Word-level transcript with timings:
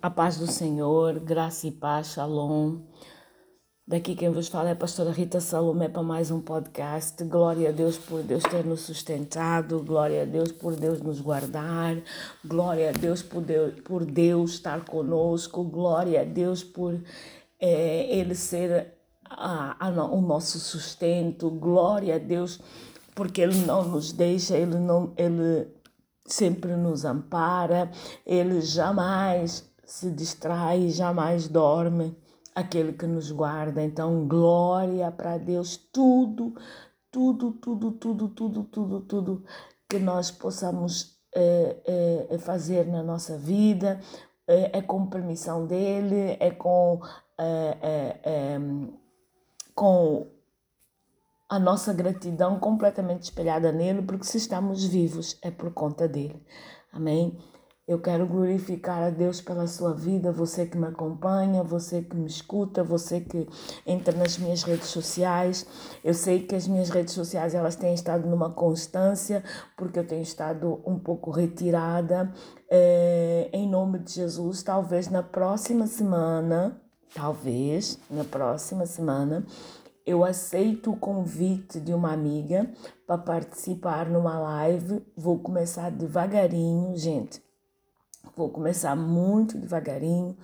A 0.00 0.08
paz 0.08 0.38
do 0.38 0.46
Senhor, 0.46 1.18
graça 1.18 1.66
e 1.66 1.72
paz, 1.72 2.12
shalom. 2.12 2.82
Daqui 3.84 4.14
quem 4.14 4.30
vos 4.30 4.46
fala 4.46 4.68
é 4.68 4.72
a 4.72 4.76
pastora 4.76 5.10
Rita 5.10 5.40
Salomé 5.40 5.88
para 5.88 6.04
mais 6.04 6.30
um 6.30 6.40
podcast. 6.40 7.24
Glória 7.24 7.70
a 7.70 7.72
Deus 7.72 7.98
por 7.98 8.22
Deus 8.22 8.44
ter 8.44 8.64
nos 8.64 8.82
sustentado, 8.82 9.82
glória 9.82 10.22
a 10.22 10.24
Deus 10.24 10.52
por 10.52 10.76
Deus 10.76 11.00
nos 11.00 11.20
guardar, 11.20 11.96
glória 12.44 12.90
a 12.90 12.92
Deus 12.92 13.24
por 13.24 13.42
Deus, 13.42 13.80
por 13.80 14.04
Deus 14.04 14.52
estar 14.52 14.84
conosco, 14.84 15.64
glória 15.64 16.20
a 16.20 16.24
Deus 16.24 16.62
por 16.62 16.96
é, 17.58 18.16
Ele 18.16 18.36
ser 18.36 18.94
a, 19.28 19.84
a, 19.84 20.04
o 20.04 20.20
nosso 20.20 20.60
sustento, 20.60 21.50
glória 21.50 22.14
a 22.14 22.18
Deus 22.18 22.60
porque 23.16 23.40
Ele 23.40 23.66
não 23.66 23.82
nos 23.82 24.12
deixa, 24.12 24.56
Ele, 24.56 24.78
não, 24.78 25.12
ele 25.16 25.66
sempre 26.24 26.76
nos 26.76 27.04
ampara, 27.04 27.90
Ele 28.24 28.60
jamais 28.60 29.67
se 29.88 30.10
distrai, 30.10 30.90
jamais 30.90 31.48
dorme, 31.48 32.14
aquele 32.54 32.92
que 32.92 33.06
nos 33.06 33.32
guarda. 33.32 33.82
Então, 33.82 34.28
glória 34.28 35.10
para 35.10 35.38
Deus, 35.38 35.78
tudo, 35.78 36.54
tudo, 37.10 37.52
tudo, 37.52 37.92
tudo, 37.92 38.28
tudo, 38.28 38.64
tudo, 38.64 39.00
tudo 39.00 39.44
que 39.88 39.98
nós 39.98 40.30
possamos 40.30 41.18
é, 41.34 42.26
é, 42.30 42.38
fazer 42.38 42.86
na 42.86 43.02
nossa 43.02 43.38
vida 43.38 43.98
é, 44.46 44.78
é, 44.78 44.82
com 44.82 45.06
permissão 45.06 45.66
dele, 45.66 46.36
é 46.38 46.50
com, 46.50 47.00
com 49.74 50.26
a 51.48 51.58
nossa 51.58 51.94
gratidão 51.94 52.60
completamente 52.60 53.22
espelhada 53.22 53.72
nele, 53.72 54.02
porque 54.02 54.26
se 54.26 54.36
estamos 54.36 54.84
vivos 54.84 55.38
é 55.40 55.50
por 55.50 55.72
conta 55.72 56.06
dele. 56.06 56.44
Amém? 56.92 57.38
Eu 57.88 57.98
quero 57.98 58.26
glorificar 58.26 59.02
a 59.02 59.08
Deus 59.08 59.40
pela 59.40 59.66
sua 59.66 59.94
vida, 59.94 60.30
você 60.30 60.66
que 60.66 60.76
me 60.76 60.88
acompanha, 60.88 61.62
você 61.62 62.02
que 62.02 62.14
me 62.14 62.26
escuta, 62.26 62.84
você 62.84 63.18
que 63.18 63.48
entra 63.86 64.14
nas 64.14 64.36
minhas 64.36 64.62
redes 64.62 64.88
sociais. 64.88 65.66
Eu 66.04 66.12
sei 66.12 66.42
que 66.42 66.54
as 66.54 66.68
minhas 66.68 66.90
redes 66.90 67.14
sociais 67.14 67.54
elas 67.54 67.76
têm 67.76 67.94
estado 67.94 68.28
numa 68.28 68.50
constância, 68.50 69.42
porque 69.74 69.98
eu 69.98 70.06
tenho 70.06 70.20
estado 70.20 70.82
um 70.84 70.98
pouco 70.98 71.30
retirada. 71.30 72.30
É, 72.70 73.48
em 73.54 73.66
nome 73.66 74.00
de 74.00 74.12
Jesus, 74.12 74.62
talvez 74.62 75.08
na 75.08 75.22
próxima 75.22 75.86
semana, 75.86 76.78
talvez 77.14 77.98
na 78.10 78.22
próxima 78.22 78.84
semana, 78.84 79.46
eu 80.04 80.26
aceito 80.26 80.90
o 80.90 80.96
convite 80.98 81.80
de 81.80 81.94
uma 81.94 82.12
amiga 82.12 82.70
para 83.06 83.16
participar 83.16 84.10
numa 84.10 84.38
live. 84.38 85.02
Vou 85.16 85.38
começar 85.38 85.90
devagarinho, 85.90 86.94
gente 86.94 87.47
Vou 88.36 88.50
começar 88.50 88.94
muito 88.96 89.58
devagarinho, 89.58 90.36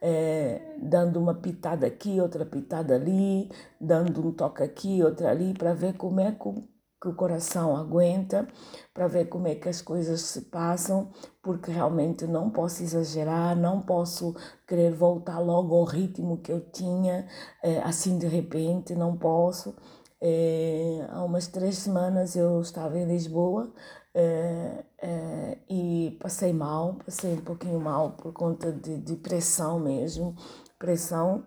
é, 0.00 0.76
dando 0.82 1.18
uma 1.18 1.34
pitada 1.34 1.86
aqui, 1.86 2.20
outra 2.20 2.44
pitada 2.44 2.94
ali, 2.94 3.50
dando 3.80 4.26
um 4.26 4.32
toque 4.32 4.62
aqui, 4.62 5.02
outra 5.02 5.30
ali, 5.30 5.52
para 5.54 5.74
ver 5.74 5.94
como 5.96 6.20
é 6.20 6.32
que, 6.32 7.08
o 7.08 7.14
coração 7.14 7.76
aguenta, 7.76 8.46
para 8.92 9.08
ver 9.08 9.26
como 9.26 9.48
é 9.48 9.54
que 9.54 9.68
as 9.68 9.80
coisas 9.80 10.20
se 10.20 10.42
passam, 10.42 11.10
porque 11.42 11.70
realmente 11.70 12.26
não 12.26 12.50
posso 12.50 12.82
exagerar, 12.82 13.56
não 13.56 13.80
posso 13.80 14.34
querer 14.66 14.92
voltar 14.92 15.38
logo 15.38 15.74
ao 15.74 15.84
ritmo 15.84 16.38
que 16.38 16.52
eu 16.52 16.60
tinha, 16.70 17.26
é, 17.62 17.80
assim 17.80 18.18
de 18.18 18.26
repente, 18.26 18.94
não 18.94 19.16
posso. 19.16 19.74
É, 20.22 21.06
há 21.10 21.24
umas 21.24 21.46
três 21.46 21.78
semanas 21.78 22.36
eu 22.36 22.60
estava 22.60 22.98
em 22.98 23.06
Lisboa 23.06 23.72
é, 24.14 24.84
é, 24.98 25.58
e 25.68 26.16
passei 26.20 26.52
mal, 26.52 26.94
passei 27.04 27.34
um 27.34 27.40
pouquinho 27.40 27.80
mal 27.80 28.12
por 28.12 28.32
conta 28.32 28.72
de, 28.72 28.98
de 28.98 29.16
pressão 29.16 29.78
mesmo, 29.78 30.34
pressão 30.78 31.44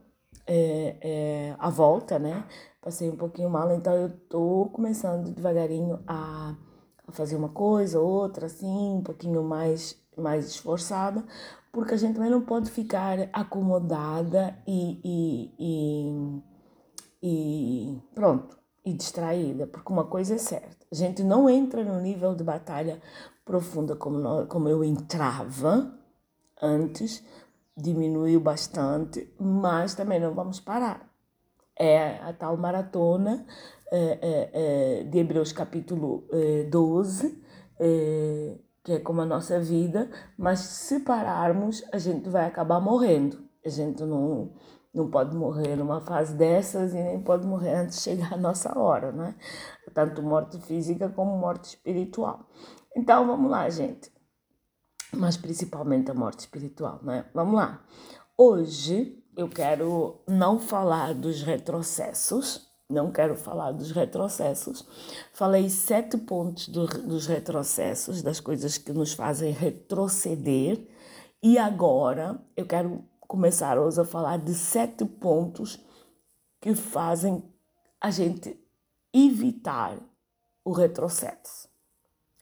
é, 0.47 1.55
à 1.59 1.69
volta, 1.69 2.19
né? 2.19 2.45
Passei 2.81 3.09
um 3.09 3.15
pouquinho 3.15 3.49
mal, 3.49 3.71
então 3.71 3.93
eu 3.93 4.09
tô 4.29 4.69
começando 4.73 5.33
devagarinho 5.33 6.03
a, 6.07 6.55
a 7.07 7.11
fazer 7.11 7.35
uma 7.35 7.49
coisa, 7.49 7.99
outra, 7.99 8.47
assim, 8.47 8.97
um 8.97 9.01
pouquinho 9.01 9.43
mais, 9.43 9.97
mais 10.17 10.47
esforçada, 10.47 11.23
porque 11.71 11.93
a 11.93 11.97
gente 11.97 12.15
também 12.15 12.29
não 12.31 12.41
pode 12.41 12.69
ficar 12.71 13.29
acomodada 13.33 14.57
e, 14.67 14.99
e, 15.03 16.41
e, 17.21 17.95
e 17.95 18.01
pronto 18.13 18.62
e 18.85 18.93
distraída, 18.93 19.67
porque 19.67 19.91
uma 19.91 20.05
coisa 20.05 20.35
é 20.35 20.37
certa, 20.37 20.85
a 20.91 20.95
gente 20.95 21.23
não 21.23 21.49
entra 21.49 21.83
no 21.83 21.99
nível 22.01 22.35
de 22.35 22.43
batalha 22.43 23.01
profunda 23.45 23.95
como, 23.95 24.17
nós, 24.17 24.47
como 24.47 24.67
eu 24.67 24.83
entrava 24.83 25.93
antes, 26.61 27.23
diminuiu 27.75 28.39
bastante, 28.39 29.33
mas 29.39 29.95
também 29.95 30.19
não 30.19 30.33
vamos 30.33 30.59
parar. 30.59 31.09
É 31.77 32.17
a 32.19 32.31
tal 32.33 32.55
maratona 32.55 33.45
é, 33.91 33.97
é, 34.21 34.49
é, 34.53 35.03
de 35.03 35.17
Hebreus 35.17 35.51
capítulo 35.51 36.27
12, 36.69 37.43
que 38.83 38.93
é 38.93 38.99
como 38.99 39.21
a 39.21 39.25
nossa 39.25 39.59
vida, 39.59 40.09
mas 40.37 40.59
se 40.59 40.99
pararmos, 40.99 41.83
a 41.91 41.97
gente 41.97 42.29
vai 42.29 42.45
acabar 42.45 42.79
morrendo. 42.79 43.43
A 43.65 43.69
gente 43.69 44.03
não, 44.03 44.51
não 44.93 45.09
pode 45.09 45.35
morrer 45.35 45.75
numa 45.75 46.01
fase 46.01 46.35
dessas 46.35 46.93
e 46.93 47.01
nem 47.01 47.21
pode 47.21 47.47
morrer 47.47 47.73
antes 47.73 47.97
de 47.97 48.03
chegar 48.03 48.33
a 48.33 48.37
nossa 48.37 48.77
hora, 48.77 49.11
né? 49.11 49.35
Tanto 49.93 50.21
morte 50.21 50.59
física 50.61 51.09
como 51.09 51.37
morte 51.37 51.69
espiritual. 51.69 52.47
Então 52.95 53.25
vamos 53.25 53.49
lá, 53.49 53.67
gente. 53.69 54.11
Mas 55.11 55.35
principalmente 55.35 56.11
a 56.11 56.13
morte 56.13 56.39
espiritual, 56.41 56.99
né? 57.03 57.25
Vamos 57.33 57.55
lá. 57.55 57.83
Hoje 58.37 59.23
eu 59.35 59.49
quero 59.49 60.21
não 60.27 60.59
falar 60.59 61.13
dos 61.13 61.41
retrocessos, 61.41 62.67
não 62.89 63.11
quero 63.11 63.35
falar 63.35 63.71
dos 63.71 63.91
retrocessos. 63.91 64.87
Falei 65.33 65.69
sete 65.69 66.17
pontos 66.17 66.67
do, 66.67 66.85
dos 66.85 67.25
retrocessos, 67.25 68.21
das 68.21 68.39
coisas 68.39 68.77
que 68.77 68.93
nos 68.93 69.13
fazem 69.13 69.51
retroceder. 69.51 70.87
E 71.41 71.57
agora 71.57 72.39
eu 72.55 72.65
quero 72.65 73.03
começar 73.27 73.77
hoje 73.77 73.99
a 73.99 74.05
falar 74.05 74.37
de 74.37 74.53
sete 74.53 75.05
pontos 75.05 75.79
que 76.61 76.75
fazem 76.75 77.43
a 77.99 78.09
gente 78.11 78.59
evitar 79.13 79.97
o 80.63 80.71
retrocesso. 80.71 81.67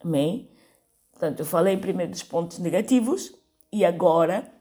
Amém? 0.04 0.50
Portanto, 1.12 1.40
eu 1.40 1.46
falei 1.46 1.78
primeiro 1.78 2.12
dos 2.12 2.24
pontos 2.24 2.60
negativos 2.60 3.34
e 3.72 3.86
agora 3.86 4.52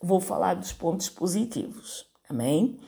vou 0.00 0.20
falar 0.20 0.54
dos 0.54 0.72
pontos 0.72 1.08
positivos. 1.08 2.08
Amém? 2.28 2.80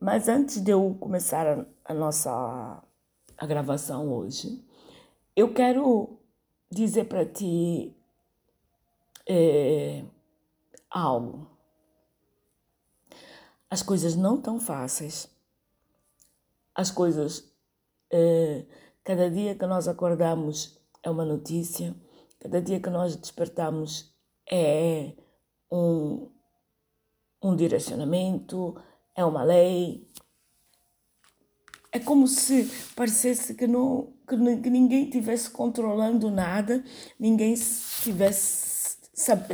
Mas 0.00 0.28
antes 0.28 0.60
de 0.60 0.70
eu 0.70 0.96
começar 1.00 1.46
a, 1.46 1.66
a 1.84 1.94
nossa 1.94 2.82
a 3.38 3.46
gravação 3.46 4.12
hoje, 4.12 4.64
eu 5.34 5.52
quero 5.52 6.18
dizer 6.70 7.04
para 7.04 7.24
ti 7.24 7.94
é, 9.26 10.02
algo. 10.90 11.55
As 13.68 13.82
coisas 13.82 14.14
não 14.14 14.40
tão 14.40 14.60
fáceis. 14.60 15.28
As 16.74 16.90
coisas, 16.90 17.50
eh, 18.10 18.64
cada 19.02 19.30
dia 19.30 19.54
que 19.54 19.66
nós 19.66 19.88
acordamos 19.88 20.78
é 21.02 21.10
uma 21.10 21.24
notícia, 21.24 21.94
cada 22.38 22.60
dia 22.60 22.80
que 22.80 22.90
nós 22.90 23.16
despertamos 23.16 24.14
é 24.50 25.12
um, 25.70 26.28
um 27.42 27.56
direcionamento, 27.56 28.76
é 29.14 29.24
uma 29.24 29.42
lei. 29.42 30.06
É 31.90 31.98
como 31.98 32.28
se 32.28 32.70
parecesse 32.94 33.54
que, 33.54 33.66
não, 33.66 34.12
que, 34.28 34.36
que 34.58 34.70
ninguém 34.70 35.08
tivesse 35.08 35.50
controlando 35.50 36.30
nada, 36.30 36.84
ninguém 37.18 37.54
tivesse 38.02 38.65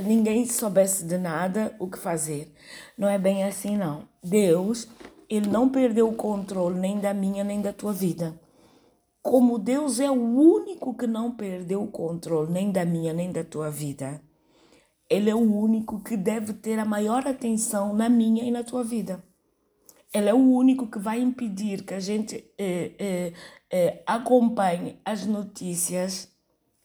ninguém 0.05 0.45
soubesse 0.47 1.05
de 1.05 1.17
nada 1.17 1.75
o 1.78 1.89
que 1.89 1.99
fazer. 1.99 2.53
Não 2.99 3.09
é 3.09 3.17
bem 3.17 3.44
assim, 3.44 3.76
não. 3.76 4.09
Deus, 4.23 4.88
ele 5.29 5.49
não 5.49 5.69
perdeu 5.69 6.09
o 6.09 6.17
controle 6.17 6.79
nem 6.79 6.99
da 6.99 7.14
minha 7.14 7.44
nem 7.44 7.61
da 7.61 7.73
tua 7.73 7.93
vida. 7.93 8.38
Como 9.23 9.59
Deus 9.59 10.00
é 10.00 10.11
o 10.11 10.14
único 10.14 10.94
que 10.94 11.06
não 11.06 11.31
perdeu 11.37 11.82
o 11.82 11.91
controle 11.91 12.53
nem 12.53 12.73
da 12.73 12.85
minha 12.85 13.12
nem 13.12 13.31
da 13.31 13.44
tua 13.44 13.70
vida, 13.70 14.20
Ele 15.09 15.31
é 15.31 15.35
o 15.35 15.38
único 15.38 16.03
que 16.03 16.17
deve 16.17 16.55
ter 16.55 16.79
a 16.79 16.85
maior 16.85 17.26
atenção 17.26 17.94
na 17.94 18.08
minha 18.08 18.43
e 18.43 18.50
na 18.50 18.65
tua 18.65 18.82
vida. 18.82 19.23
Ele 20.12 20.29
é 20.29 20.35
o 20.35 20.38
único 20.38 20.88
que 20.88 20.99
vai 20.99 21.20
impedir 21.20 21.85
que 21.85 21.94
a 21.94 22.00
gente 22.00 22.53
eh, 22.58 22.93
eh, 22.99 23.32
eh, 23.70 24.03
acompanhe 24.06 25.00
as 25.05 25.25
notícias 25.25 26.29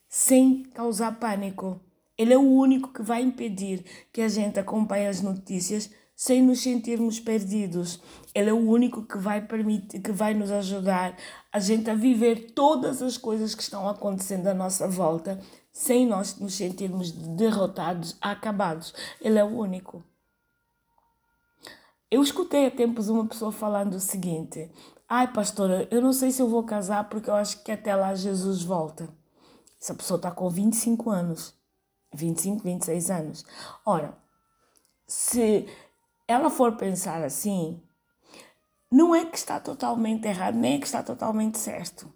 sem 0.08 0.64
causar 0.64 1.20
pânico 1.20 1.87
ele 2.18 2.34
é 2.34 2.38
o 2.38 2.42
único 2.42 2.92
que 2.92 3.02
vai 3.02 3.22
impedir 3.22 3.86
que 4.12 4.22
a 4.22 4.28
gente 4.28 4.60
acompanhe 4.60 5.08
as 5.08 5.22
notícias 5.22 5.90
sem 6.16 6.42
nos 6.42 6.62
sentirmos 6.62 7.20
perdidos. 7.20 8.02
Ele 8.34 8.50
é 8.50 8.54
o 8.54 8.70
único 8.70 9.04
que 9.04 9.20
vai 9.20 9.40
permitir, 9.40 10.00
que 10.00 10.12
vai 10.12 10.34
nos 10.34 10.50
ajudar 10.50 11.16
a 11.54 11.60
gente 11.60 11.90
a 11.90 11.94
viver 11.94 12.54
todas 12.54 13.04
as 13.04 13.18
coisas 13.18 13.54
que 13.54 13.62
estão 13.62 13.88
acontecendo 13.88 14.48
à 14.48 14.54
nossa 14.54 14.88
volta 14.88 15.40
sem 15.72 16.08
nós 16.08 16.40
nos 16.40 16.56
sentirmos 16.56 17.12
derrotados, 17.12 18.18
acabados. 18.20 18.96
Ele 19.22 19.38
é 19.38 19.44
o 19.44 19.60
único. 19.60 20.04
Eu 22.10 22.24
escutei 22.24 22.66
há 22.66 22.72
tempos 22.72 23.10
uma 23.10 23.28
pessoa 23.28 23.52
falando 23.52 23.94
o 23.94 24.00
seguinte: 24.00 24.72
Ai, 25.08 25.32
pastora, 25.32 25.88
eu 25.92 26.02
não 26.02 26.14
sei 26.14 26.32
se 26.32 26.42
eu 26.42 26.50
vou 26.50 26.64
casar 26.64 27.08
porque 27.10 27.30
eu 27.30 27.36
acho 27.36 27.64
que 27.64 27.72
até 27.72 27.96
lá 27.96 28.16
Jesus 28.16 28.64
volta. 28.64 29.08
Essa 29.80 29.94
pessoa 29.94 30.18
está 30.18 30.32
com 30.32 30.50
25 30.50 31.12
anos, 31.12 31.54
25, 32.14 32.64
26 32.64 33.10
anos. 33.12 33.46
Ora, 33.86 34.18
se 35.06 35.68
ela 36.28 36.50
for 36.50 36.76
pensar 36.76 37.24
assim, 37.24 37.82
não 38.92 39.16
é 39.16 39.26
que 39.26 39.38
está 39.38 39.60
totalmente 39.60 40.28
errado, 40.28 40.56
nem 40.56 40.76
é 40.76 40.80
que 40.80 40.86
está 40.86 41.04
totalmente 41.04 41.58
certo. 41.58 42.12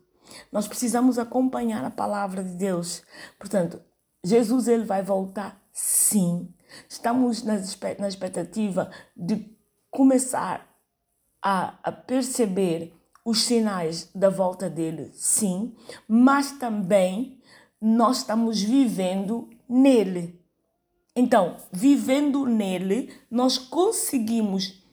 Nós 0.52 0.68
precisamos 0.68 1.20
acompanhar 1.20 1.84
a 1.84 1.92
palavra 1.92 2.44
de 2.44 2.56
Deus. 2.56 3.04
Portanto, 3.38 3.82
Jesus 4.24 4.68
ele 4.68 4.86
vai 4.86 5.04
voltar 5.04 5.62
sim. 5.72 6.54
Estamos 6.88 7.44
na 7.44 8.08
expectativa 8.08 8.90
de 9.16 9.58
começar 9.90 10.72
a, 11.42 11.92
perceber 11.92 12.94
os 13.26 13.44
sinais 13.44 14.10
da 14.16 14.30
volta 14.30 14.70
dele, 14.70 15.12
sim, 15.14 15.76
mas 16.08 16.54
também 16.54 17.40
nós 17.80 18.18
estamos 18.18 18.62
vivendo 18.62 19.50
nele. 19.72 20.40
Então, 21.16 21.58
vivendo 21.72 22.46
nele, 22.46 23.14
nós 23.30 23.58
conseguimos 23.58 24.84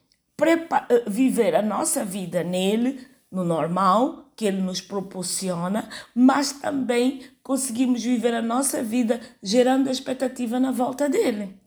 eh, 0.40 1.04
viver 1.06 1.54
a 1.54 1.62
nossa 1.62 2.04
vida 2.04 2.42
nele, 2.42 3.06
no 3.30 3.44
normal, 3.44 4.30
que 4.36 4.44
ele 4.44 4.62
nos 4.62 4.80
proporciona, 4.80 5.88
mas 6.14 6.52
também 6.52 7.22
conseguimos 7.42 8.02
viver 8.02 8.34
a 8.34 8.42
nossa 8.42 8.82
vida 8.82 9.20
gerando 9.42 9.90
expectativa 9.90 10.60
na 10.60 10.70
volta 10.70 11.08
dele. 11.08 11.58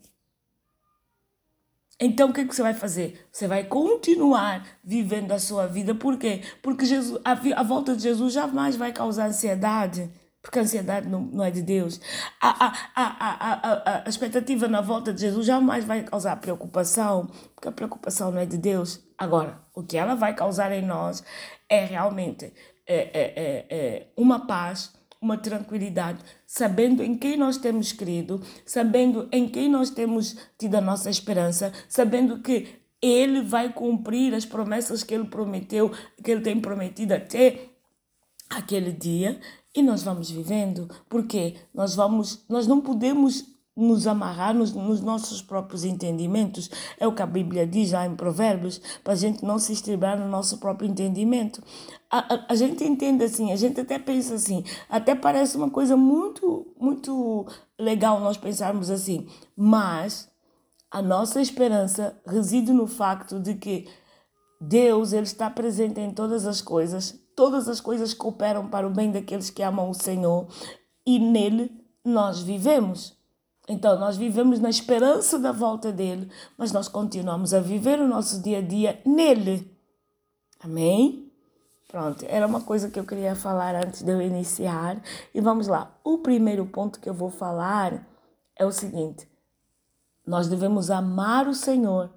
Então 2.00 2.30
o 2.30 2.32
que, 2.32 2.40
é 2.40 2.44
que 2.44 2.54
você 2.54 2.62
vai 2.62 2.74
fazer? 2.74 3.28
Você 3.30 3.46
vai 3.46 3.62
continuar 3.62 4.66
vivendo 4.82 5.32
a 5.32 5.38
sua 5.38 5.66
vida. 5.66 5.94
Por 5.94 6.18
quê? 6.18 6.42
Porque 6.60 6.84
Jesus, 6.84 7.20
a, 7.24 7.32
a 7.32 7.62
volta 7.62 7.94
de 7.94 8.02
Jesus 8.02 8.32
jamais 8.32 8.74
vai 8.74 8.92
causar 8.92 9.26
ansiedade. 9.26 10.10
Porque 10.42 10.58
a 10.58 10.62
ansiedade 10.62 11.08
não, 11.08 11.20
não 11.20 11.44
é 11.44 11.52
de 11.52 11.62
Deus. 11.62 12.00
A, 12.40 12.66
a, 12.66 12.72
a, 12.96 13.52
a, 13.52 14.04
a, 14.04 14.08
expectativa 14.08 14.66
na 14.66 14.80
volta 14.80 15.12
de 15.12 15.20
Jesus 15.20 15.46
jamais 15.46 15.84
vai 15.84 16.02
causar 16.02 16.34
preocupação, 16.36 17.30
porque 17.54 17.68
a 17.68 17.72
preocupação 17.72 18.32
não 18.32 18.40
é 18.40 18.44
de 18.44 18.58
Deus. 18.58 19.00
Agora, 19.16 19.60
o 19.72 19.84
que 19.84 19.96
ela 19.96 20.16
vai 20.16 20.34
causar 20.34 20.72
em 20.72 20.84
nós 20.84 21.22
é 21.68 21.84
realmente 21.84 22.52
é, 22.84 22.96
é, 22.96 23.32
é, 23.36 23.66
é 23.70 24.06
uma 24.16 24.44
paz, 24.44 24.92
uma 25.20 25.38
tranquilidade, 25.38 26.18
sabendo 26.44 27.04
em 27.04 27.16
quem 27.16 27.36
nós 27.36 27.56
temos 27.56 27.92
crido, 27.92 28.42
sabendo 28.66 29.28
em 29.30 29.48
quem 29.48 29.68
nós 29.68 29.90
temos 29.90 30.36
tido 30.58 30.74
a 30.74 30.80
nossa 30.80 31.08
esperança, 31.08 31.72
sabendo 31.88 32.40
que 32.40 32.80
Ele 33.00 33.42
vai 33.42 33.72
cumprir 33.72 34.34
as 34.34 34.44
promessas 34.44 35.04
que 35.04 35.14
Ele 35.14 35.28
prometeu, 35.28 35.92
que 36.22 36.32
Ele 36.32 36.40
tem 36.40 36.60
prometido 36.60 37.14
até 37.14 37.68
aquele 38.50 38.92
dia 38.92 39.40
e 39.74 39.82
nós 39.82 40.02
vamos 40.02 40.30
vivendo, 40.30 40.88
porque 41.08 41.56
nós 41.72 41.94
vamos, 41.94 42.44
nós 42.48 42.66
não 42.66 42.80
podemos 42.80 43.52
nos 43.74 44.06
amarrar 44.06 44.54
nos, 44.54 44.72
nos, 44.72 45.00
nossos 45.00 45.40
próprios 45.40 45.84
entendimentos. 45.84 46.70
É 46.98 47.06
o 47.06 47.14
que 47.14 47.22
a 47.22 47.26
Bíblia 47.26 47.66
diz 47.66 47.92
lá 47.92 48.06
em 48.06 48.14
Provérbios, 48.14 48.80
para 49.02 49.14
a 49.14 49.16
gente 49.16 49.44
não 49.44 49.58
se 49.58 49.72
estribar 49.72 50.18
no 50.18 50.28
nosso 50.28 50.58
próprio 50.58 50.88
entendimento. 50.88 51.62
A, 52.10 52.34
a, 52.34 52.46
a, 52.50 52.54
gente 52.54 52.84
entende 52.84 53.24
assim, 53.24 53.50
a 53.50 53.56
gente 53.56 53.80
até 53.80 53.98
pensa 53.98 54.34
assim, 54.34 54.62
até 54.88 55.14
parece 55.14 55.56
uma 55.56 55.70
coisa 55.70 55.96
muito, 55.96 56.66
muito 56.78 57.46
legal 57.78 58.20
nós 58.20 58.36
pensarmos 58.36 58.90
assim, 58.90 59.26
mas 59.56 60.30
a 60.90 61.00
nossa 61.00 61.40
esperança 61.40 62.20
reside 62.26 62.70
no 62.72 62.86
facto 62.86 63.40
de 63.40 63.54
que 63.54 63.88
Deus 64.60 65.14
ele 65.14 65.22
está 65.22 65.48
presente 65.48 65.98
em 65.98 66.12
todas 66.12 66.46
as 66.46 66.60
coisas, 66.60 67.18
todas 67.34 67.68
as 67.68 67.80
coisas 67.80 68.14
cooperam 68.14 68.68
para 68.68 68.86
o 68.86 68.90
bem 68.90 69.10
daqueles 69.10 69.50
que 69.50 69.62
amam 69.62 69.90
o 69.90 69.94
Senhor 69.94 70.46
e 71.06 71.18
nele 71.18 71.70
nós 72.04 72.40
vivemos. 72.40 73.16
Então, 73.68 73.98
nós 73.98 74.16
vivemos 74.16 74.58
na 74.58 74.68
esperança 74.68 75.38
da 75.38 75.52
volta 75.52 75.92
dele, 75.92 76.30
mas 76.58 76.72
nós 76.72 76.88
continuamos 76.88 77.54
a 77.54 77.60
viver 77.60 78.00
o 78.00 78.08
nosso 78.08 78.42
dia 78.42 78.58
a 78.58 78.62
dia 78.62 79.00
nele. 79.06 79.70
Amém? 80.60 81.30
Pronto, 81.88 82.24
era 82.26 82.46
uma 82.46 82.60
coisa 82.60 82.88
que 82.88 82.98
eu 82.98 83.04
queria 83.04 83.36
falar 83.36 83.74
antes 83.76 84.02
de 84.02 84.10
eu 84.10 84.20
iniciar. 84.20 85.00
E 85.34 85.40
vamos 85.40 85.68
lá. 85.68 85.94
O 86.02 86.18
primeiro 86.18 86.64
ponto 86.66 86.98
que 86.98 87.08
eu 87.08 87.14
vou 87.14 87.30
falar 87.30 88.06
é 88.56 88.64
o 88.64 88.72
seguinte: 88.72 89.28
nós 90.26 90.48
devemos 90.48 90.90
amar 90.90 91.46
o 91.46 91.54
Senhor 91.54 92.10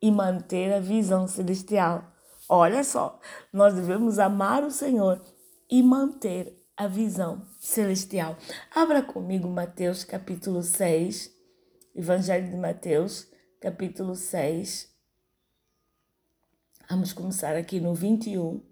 e 0.00 0.10
manter 0.10 0.72
a 0.72 0.80
visão 0.80 1.28
celestial. 1.28 2.04
Olha 2.48 2.82
só, 2.82 3.20
nós 3.52 3.74
devemos 3.74 4.18
amar 4.18 4.64
o 4.64 4.70
Senhor 4.70 5.22
e 5.70 5.82
manter 5.82 6.58
a 6.74 6.86
visão 6.86 7.46
celestial. 7.58 8.38
Abra 8.74 9.02
comigo 9.02 9.46
Mateus 9.48 10.02
capítulo 10.02 10.62
6, 10.62 11.30
Evangelho 11.94 12.48
de 12.48 12.56
Mateus, 12.56 13.30
capítulo 13.60 14.14
6. 14.14 14.90
Vamos 16.88 17.12
começar 17.12 17.54
aqui 17.54 17.80
no 17.80 17.94
21. 17.94 18.62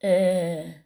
É... 0.00 0.82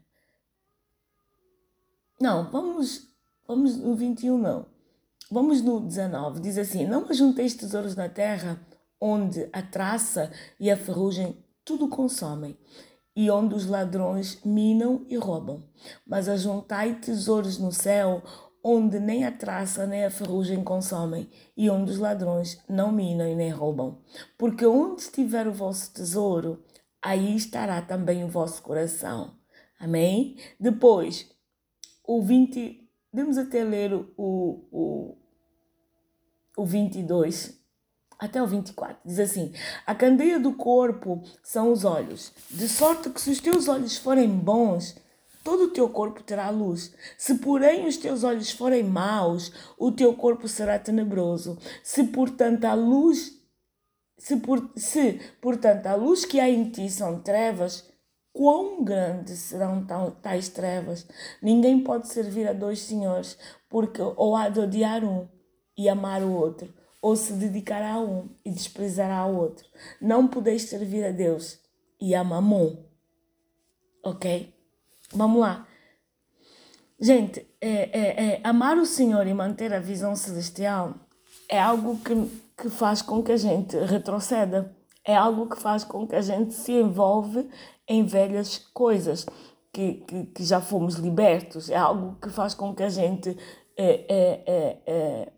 Não, 2.19 2.51
vamos, 2.51 3.07
vamos 3.47 3.77
no 3.77 3.95
21 3.95 4.39
não. 4.39 4.67
Vamos 5.31 5.61
no 5.61 5.79
19. 5.81 6.41
Diz 6.41 6.57
assim: 6.57 6.87
Não 6.87 7.07
ajunteis 7.11 7.55
tesouros 7.55 7.97
na 7.97 8.09
terra, 8.09 8.59
onde 9.07 9.47
a 9.53 9.61
traça 9.61 10.33
e 10.59 10.71
a 10.71 10.77
ferrugem 10.79 11.37
tudo 11.63 11.89
consomem 11.89 12.57
e 13.15 13.31
onde 13.31 13.55
os 13.55 13.67
ladrões 13.67 14.43
minam 14.43 15.05
e 15.11 15.17
roubam. 15.19 15.63
Mas 16.07 16.27
ajuntai 16.27 16.95
tesouros 16.95 17.59
no 17.59 17.71
céu, 17.71 18.23
onde 18.63 18.99
nem 18.99 19.27
a 19.27 19.31
traça 19.31 19.87
nem 19.87 20.07
a 20.07 20.11
ferrugem 20.11 20.65
consomem, 20.65 21.29
e 21.55 21.69
onde 21.69 21.91
os 21.91 21.99
ladrões 21.99 22.59
não 22.67 22.91
minam 22.91 23.29
e 23.29 23.35
nem 23.35 23.51
roubam. 23.51 23.99
Porque 24.39 24.65
onde 24.65 25.03
estiver 25.03 25.47
o 25.47 25.53
vosso 25.53 25.93
tesouro, 25.93 26.65
aí 27.03 27.37
estará 27.37 27.83
também 27.83 28.25
o 28.25 28.29
vosso 28.29 28.63
coração. 28.63 29.35
Amém? 29.79 30.39
Depois, 30.59 31.31
o 32.03 32.23
20. 32.23 32.89
Vamos 33.13 33.37
até 33.37 33.63
ler 33.63 33.93
o, 33.93 34.07
o, 34.17 35.19
o 36.57 36.65
22 36.65 37.64
até 38.19 38.43
o 38.43 38.47
24. 38.47 38.97
Diz 39.05 39.19
assim: 39.19 39.53
A 39.87 39.95
candeia 39.95 40.39
do 40.39 40.53
corpo 40.53 41.23
são 41.43 41.73
os 41.73 41.85
olhos, 41.85 42.33
de 42.51 42.69
sorte 42.69 43.11
que 43.11 43.21
se 43.21 43.31
os 43.31 43.41
teus 43.41 43.69
olhos 43.69 43.97
forem 43.97 44.29
bons, 44.29 44.97
todo 45.43 45.65
o 45.65 45.71
teu 45.71 45.89
corpo 45.89 46.23
terá 46.23 46.51
luz. 46.51 46.95
Se, 47.19 47.37
porém, 47.37 47.87
os 47.87 47.97
teus 47.97 48.25
olhos 48.25 48.51
forem 48.51 48.83
maus, 48.83 49.53
o 49.79 49.93
teu 49.93 50.15
corpo 50.15 50.49
será 50.49 50.79
tenebroso. 50.79 51.59
Se, 51.83 52.05
portanto, 52.05 52.65
a 52.65 52.75
luz 52.75 53.45
se, 54.25 54.37
por, 54.37 54.71
se, 54.77 55.21
portanto, 55.41 55.87
a 55.87 55.95
luz 55.95 56.25
que 56.25 56.41
há 56.41 56.49
em 56.49 56.71
ti 56.71 56.89
são 56.89 57.21
trevas, 57.21 57.87
quão 58.33 58.83
grandes 58.83 59.39
serão 59.39 59.87
tais 60.23 60.49
trevas? 60.49 61.07
Ninguém 61.43 61.83
pode 61.85 62.09
servir 62.09 62.49
a 62.49 62.53
dois 62.53 62.81
senhores, 62.81 63.37
porque 63.69 64.01
ou 64.01 64.35
há 64.35 64.49
de 64.49 64.61
odiar 64.61 65.05
um 65.05 65.29
e 65.77 65.89
amar 65.89 66.23
o 66.23 66.33
outro, 66.33 66.73
ou 67.05 67.17
se 67.17 67.35
dedicará 67.35 67.93
a 67.93 68.01
um 68.01 68.31
e 68.43 68.51
desprezará 68.51 69.19
ao 69.19 69.35
outro. 69.35 69.69
Não 70.01 70.27
podeis 70.27 70.63
servir 70.63 71.05
a 71.05 71.11
Deus 71.11 71.59
e 72.01 72.15
a 72.15 72.25
Mamon. 72.25 72.79
Ok? 74.03 74.55
Vamos 75.13 75.39
lá. 75.39 75.69
Gente, 76.99 77.47
é, 77.61 77.69
é, 77.69 78.25
é, 78.25 78.41
amar 78.43 78.79
o 78.79 78.87
Senhor 78.87 79.27
e 79.27 79.35
manter 79.35 79.75
a 79.75 79.81
visão 79.81 80.17
celestial 80.17 80.95
é 81.47 81.61
algo 81.61 81.99
que, 81.99 82.15
que 82.57 82.71
faz 82.71 83.03
com 83.03 83.23
que 83.23 83.33
a 83.33 83.37
gente 83.37 83.77
retroceda. 83.77 84.75
É 85.05 85.15
algo 85.15 85.47
que 85.47 85.61
faz 85.61 85.85
com 85.85 86.07
que 86.07 86.17
a 86.17 86.23
gente 86.23 86.55
se 86.55 86.73
envolve 86.73 87.47
em 87.87 88.07
velhas 88.07 88.57
coisas, 88.73 89.27
que, 89.71 89.97
que, 90.09 90.25
que 90.25 90.43
já 90.43 90.59
fomos 90.59 90.95
libertos. 90.95 91.69
É 91.69 91.77
algo 91.77 92.17
que 92.19 92.31
faz 92.31 92.55
com 92.55 92.75
que 92.75 92.83
a 92.83 92.89
gente 92.89 93.37
é, 93.77 94.07
é, 94.09 94.43
é, 94.47 94.79
é 94.87 95.33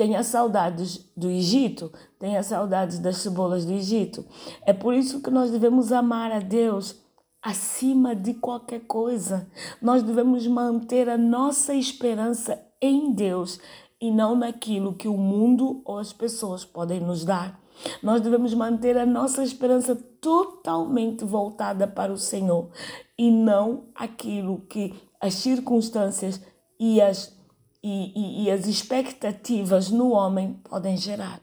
tenha 0.00 0.24
saudades 0.24 1.12
do 1.14 1.28
Egito, 1.28 1.92
tenha 2.18 2.42
saudades 2.42 2.98
das 2.98 3.18
cebolas 3.18 3.66
do 3.66 3.74
Egito. 3.74 4.24
É 4.64 4.72
por 4.72 4.94
isso 4.94 5.20
que 5.20 5.28
nós 5.28 5.50
devemos 5.50 5.92
amar 5.92 6.32
a 6.32 6.38
Deus 6.38 6.98
acima 7.42 8.16
de 8.16 8.32
qualquer 8.32 8.80
coisa. 8.86 9.46
Nós 9.78 10.02
devemos 10.02 10.46
manter 10.46 11.06
a 11.06 11.18
nossa 11.18 11.74
esperança 11.74 12.58
em 12.80 13.12
Deus 13.12 13.60
e 14.00 14.10
não 14.10 14.34
naquilo 14.34 14.94
que 14.94 15.06
o 15.06 15.18
mundo 15.18 15.82
ou 15.84 15.98
as 15.98 16.14
pessoas 16.14 16.64
podem 16.64 16.98
nos 16.98 17.22
dar. 17.22 17.60
Nós 18.02 18.22
devemos 18.22 18.54
manter 18.54 18.96
a 18.96 19.04
nossa 19.04 19.44
esperança 19.44 19.94
totalmente 19.94 21.26
voltada 21.26 21.86
para 21.86 22.10
o 22.10 22.16
Senhor 22.16 22.70
e 23.18 23.30
não 23.30 23.84
aquilo 23.94 24.62
que 24.62 24.94
as 25.20 25.34
circunstâncias 25.34 26.40
e 26.78 27.02
as 27.02 27.38
e, 27.82 28.12
e, 28.14 28.44
e 28.44 28.50
as 28.50 28.66
expectativas 28.66 29.90
no 29.90 30.10
homem 30.10 30.54
podem 30.64 30.96
gerar. 30.96 31.40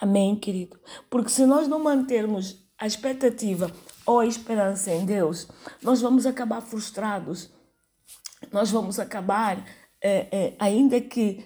Amém, 0.00 0.36
querido? 0.36 0.78
Porque 1.08 1.30
se 1.30 1.46
nós 1.46 1.66
não 1.68 1.82
mantermos 1.82 2.66
a 2.78 2.86
expectativa 2.86 3.70
ou 4.04 4.20
a 4.20 4.26
esperança 4.26 4.92
em 4.92 5.06
Deus, 5.06 5.48
nós 5.82 6.00
vamos 6.00 6.26
acabar 6.26 6.60
frustrados. 6.60 7.50
Nós 8.52 8.70
vamos 8.70 8.98
acabar, 8.98 9.64
é, 10.00 10.28
é, 10.30 10.56
ainda 10.58 11.00
que 11.00 11.44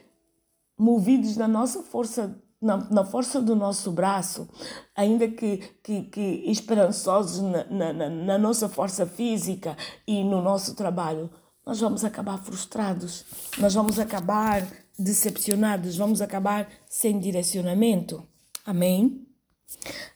movidos 0.77 1.37
na 1.37 1.47
nossa 1.47 1.83
força, 1.83 2.37
na, 2.61 2.77
na, 2.91 3.05
força 3.05 3.41
do 3.41 3.55
nosso 3.55 3.93
braço, 3.93 4.49
ainda 4.97 5.29
que, 5.29 5.59
que, 5.83 6.03
que 6.05 6.21
esperançosos 6.51 7.43
na, 7.43 7.93
na, 7.93 8.09
na 8.09 8.39
nossa 8.39 8.69
força 8.69 9.07
física 9.07 9.77
e 10.07 10.25
no 10.25 10.43
nosso 10.43 10.75
trabalho, 10.75 11.31
nós 11.71 11.79
vamos 11.79 12.05
acabar 12.05 12.37
frustrados, 12.39 13.25
nós 13.57 13.75
vamos 13.75 14.01
acabar 14.01 14.67
decepcionados, 14.99 15.97
vamos 15.97 16.21
acabar 16.21 16.69
sem 16.89 17.21
direcionamento. 17.21 18.27
Amém? 18.67 19.25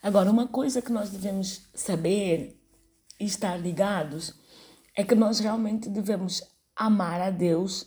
Agora, 0.03 0.33
uma 0.33 0.49
coisa 0.49 0.83
que 0.83 0.91
nós 0.91 1.11
devemos 1.11 1.63
saber 1.73 2.61
e 3.21 3.25
estar 3.25 3.57
ligados 3.57 4.35
é 4.97 5.05
que 5.05 5.15
nós 5.15 5.39
realmente 5.39 5.89
devemos 5.89 6.43
amar 6.75 7.21
a 7.21 7.31
Deus, 7.31 7.87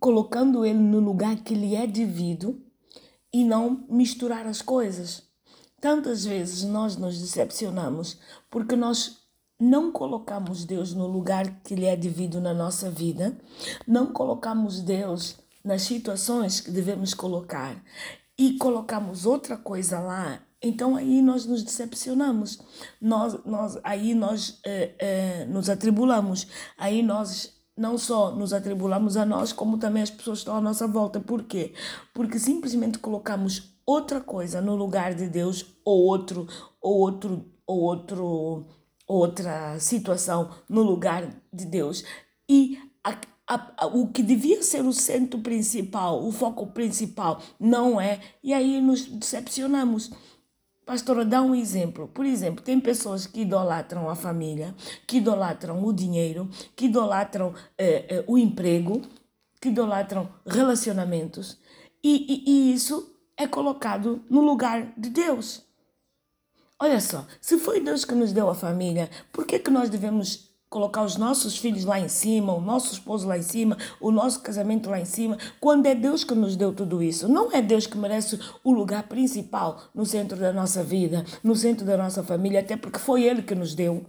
colocando 0.00 0.66
Ele 0.66 0.80
no 0.80 0.98
lugar 0.98 1.44
que 1.44 1.54
lhe 1.54 1.76
é 1.76 1.86
devido 1.86 2.60
e 3.32 3.44
não 3.44 3.86
misturar 3.88 4.48
as 4.48 4.60
coisas. 4.60 5.22
Tantas 5.80 6.24
vezes 6.24 6.64
nós 6.64 6.96
nos 6.96 7.20
decepcionamos 7.20 8.18
porque 8.50 8.74
nós 8.74 9.23
não 9.60 9.92
colocamos 9.92 10.64
Deus 10.64 10.94
no 10.94 11.06
lugar 11.06 11.60
que 11.62 11.74
lhe 11.74 11.86
é 11.86 11.96
devido 11.96 12.40
na 12.40 12.52
nossa 12.52 12.90
vida, 12.90 13.36
não 13.86 14.06
colocamos 14.06 14.80
Deus 14.80 15.38
nas 15.64 15.82
situações 15.82 16.60
que 16.60 16.70
devemos 16.70 17.14
colocar 17.14 17.82
e 18.38 18.56
colocamos 18.58 19.26
outra 19.26 19.56
coisa 19.56 20.00
lá, 20.00 20.40
então 20.64 20.96
aí 20.96 21.20
nós 21.20 21.44
nos 21.44 21.62
decepcionamos, 21.62 22.58
nós, 23.00 23.38
nós, 23.44 23.78
aí 23.84 24.14
nós 24.14 24.60
eh, 24.64 24.94
eh, 24.98 25.44
nos 25.44 25.68
atribulamos, 25.68 26.46
aí 26.78 27.02
nós 27.02 27.54
não 27.76 27.98
só 27.98 28.30
nos 28.30 28.52
atribulamos 28.52 29.16
a 29.16 29.26
nós, 29.26 29.52
como 29.52 29.78
também 29.78 30.02
as 30.02 30.10
pessoas 30.10 30.38
estão 30.38 30.56
à 30.56 30.60
nossa 30.60 30.86
volta. 30.86 31.20
Por 31.20 31.42
quê? 31.42 31.74
Porque 32.14 32.38
simplesmente 32.38 32.98
colocamos 32.98 33.74
outra 33.84 34.20
coisa 34.20 34.60
no 34.60 34.74
lugar 34.74 35.14
de 35.14 35.28
Deus 35.28 35.66
ou 35.84 36.04
outro 36.04 36.46
ou 36.80 36.98
outro 37.00 37.44
ou 37.66 37.80
outro 37.80 38.66
outra 39.06 39.78
situação 39.78 40.50
no 40.68 40.82
lugar 40.82 41.28
de 41.52 41.66
Deus 41.66 42.04
e 42.48 42.78
a, 43.02 43.16
a, 43.46 43.72
a, 43.78 43.86
o 43.86 44.08
que 44.08 44.22
devia 44.22 44.62
ser 44.62 44.84
o 44.84 44.92
centro 44.92 45.40
principal, 45.40 46.24
o 46.24 46.32
foco 46.32 46.66
principal, 46.68 47.42
não 47.58 48.00
é, 48.00 48.20
e 48.42 48.52
aí 48.52 48.80
nos 48.80 49.04
decepcionamos. 49.04 50.10
Pastora, 50.86 51.24
dá 51.24 51.40
um 51.40 51.54
exemplo. 51.54 52.08
Por 52.08 52.26
exemplo, 52.26 52.62
tem 52.62 52.78
pessoas 52.78 53.26
que 53.26 53.40
idolatram 53.40 54.08
a 54.10 54.14
família, 54.14 54.74
que 55.06 55.16
idolatram 55.16 55.82
o 55.82 55.92
dinheiro, 55.92 56.48
que 56.76 56.86
idolatram 56.86 57.54
eh, 57.78 58.04
eh, 58.08 58.24
o 58.26 58.36
emprego, 58.36 59.00
que 59.58 59.70
idolatram 59.70 60.28
relacionamentos, 60.46 61.58
e, 62.02 62.44
e, 62.46 62.50
e 62.50 62.74
isso 62.74 63.14
é 63.34 63.46
colocado 63.46 64.22
no 64.28 64.42
lugar 64.42 64.92
de 64.94 65.08
Deus. 65.08 65.64
Olha 66.84 67.00
só, 67.00 67.24
se 67.40 67.56
foi 67.56 67.80
Deus 67.80 68.04
que 68.04 68.14
nos 68.14 68.30
deu 68.30 68.46
a 68.50 68.54
família, 68.54 69.08
por 69.32 69.46
que, 69.46 69.58
que 69.58 69.70
nós 69.70 69.88
devemos 69.88 70.50
colocar 70.68 71.02
os 71.02 71.16
nossos 71.16 71.56
filhos 71.56 71.86
lá 71.86 71.98
em 71.98 72.10
cima, 72.10 72.52
o 72.52 72.60
nosso 72.60 72.92
esposo 72.92 73.26
lá 73.26 73.38
em 73.38 73.42
cima, 73.42 73.78
o 73.98 74.10
nosso 74.10 74.42
casamento 74.42 74.90
lá 74.90 75.00
em 75.00 75.06
cima, 75.06 75.38
quando 75.58 75.86
é 75.86 75.94
Deus 75.94 76.24
que 76.24 76.34
nos 76.34 76.56
deu 76.56 76.74
tudo 76.74 77.02
isso. 77.02 77.26
Não 77.26 77.50
é 77.50 77.62
Deus 77.62 77.86
que 77.86 77.96
merece 77.96 78.38
o 78.62 78.70
lugar 78.70 79.04
principal 79.04 79.80
no 79.94 80.04
centro 80.04 80.36
da 80.36 80.52
nossa 80.52 80.82
vida, 80.82 81.24
no 81.42 81.56
centro 81.56 81.86
da 81.86 81.96
nossa 81.96 82.22
família, 82.22 82.60
até 82.60 82.76
porque 82.76 82.98
foi 82.98 83.22
Ele 83.22 83.40
que 83.40 83.54
nos 83.54 83.74
deu. 83.74 84.04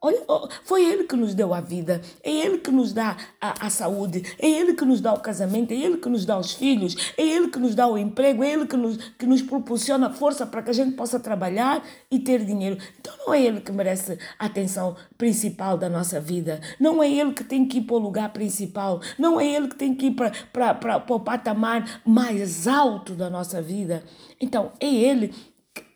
Olha, 0.00 0.22
foi 0.62 0.84
Ele 0.84 1.04
que 1.04 1.16
nos 1.16 1.34
deu 1.34 1.52
a 1.52 1.60
vida, 1.60 2.00
é 2.22 2.30
Ele 2.30 2.58
que 2.58 2.70
nos 2.70 2.92
dá 2.92 3.16
a, 3.40 3.66
a, 3.66 3.68
saúde, 3.68 4.22
é 4.38 4.48
Ele 4.48 4.74
que 4.74 4.84
nos 4.84 5.00
dá 5.00 5.12
o 5.12 5.18
casamento, 5.18 5.72
é 5.72 5.76
Ele 5.76 5.96
que 5.96 6.08
nos 6.08 6.24
dá 6.24 6.38
os 6.38 6.52
filhos, 6.52 7.12
é 7.16 7.22
Ele 7.22 7.48
que 7.48 7.58
nos 7.58 7.74
dá 7.74 7.84
o 7.88 7.98
emprego, 7.98 8.44
é 8.44 8.52
Ele 8.52 8.64
que 8.64 8.76
nos, 8.76 8.96
que 9.18 9.26
nos 9.26 9.42
proporciona 9.42 10.08
força 10.10 10.46
para 10.46 10.62
que 10.62 10.70
a 10.70 10.72
gente 10.72 10.94
possa 10.94 11.18
trabalhar 11.18 11.82
e 12.08 12.20
ter 12.20 12.44
dinheiro. 12.44 12.78
Então 13.00 13.12
não 13.26 13.34
é 13.34 13.42
Ele 13.42 13.60
que 13.60 13.72
merece 13.72 14.16
a 14.38 14.46
atenção 14.46 14.94
principal 15.16 15.76
da 15.76 15.88
nossa 15.88 16.20
vida, 16.20 16.60
não 16.78 17.02
é 17.02 17.10
Ele 17.10 17.32
que 17.32 17.42
tem 17.42 17.66
que 17.66 17.78
ir 17.78 17.82
para 17.82 17.96
o 17.96 17.98
lugar 17.98 18.32
principal, 18.32 19.00
não 19.18 19.40
é 19.40 19.48
Ele 19.48 19.66
que 19.66 19.74
tem 19.74 19.96
que 19.96 20.06
ir 20.06 20.12
para, 20.12 20.30
para, 20.52 20.74
para, 20.74 21.00
para 21.00 21.16
o 21.16 21.18
patamar 21.18 22.02
mais 22.06 22.68
alto 22.68 23.14
da 23.14 23.28
nossa 23.28 23.60
vida. 23.60 24.04
Então 24.40 24.70
é 24.78 24.86
Ele 24.86 25.34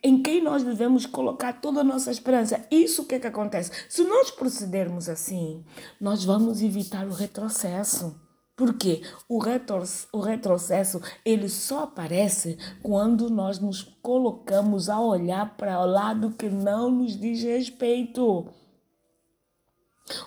em 0.03 0.23
quem 0.23 0.43
nós 0.43 0.63
devemos 0.63 1.07
colocar 1.07 1.55
toda 1.55 1.81
a 1.81 1.85
nossa 1.85 2.11
esperança. 2.11 2.65
Isso 2.71 3.03
o 3.03 3.05
que, 3.05 3.15
é 3.15 3.21
que 3.21 3.27
acontece? 3.27 3.71
Se 3.89 4.03
nós 4.05 4.31
procedermos 4.31 5.09
assim, 5.09 5.65
nós 6.01 6.25
vamos 6.25 6.63
evitar 6.63 7.07
o 7.07 7.13
retrocesso. 7.13 8.21
Porque 8.55 9.03
o, 9.29 9.39
retro, 9.39 9.83
o 10.13 10.21
retrocesso 10.21 11.01
ele 11.25 11.49
só 11.49 11.85
aparece 11.85 12.59
quando 12.83 13.31
nós 13.31 13.59
nos 13.59 13.83
colocamos 14.03 14.89
a 14.89 15.01
olhar 15.01 15.57
para 15.57 15.81
o 15.81 15.87
lado 15.87 16.33
que 16.33 16.49
não 16.49 16.91
nos 16.91 17.19
diz 17.19 17.43
respeito. 17.43 18.47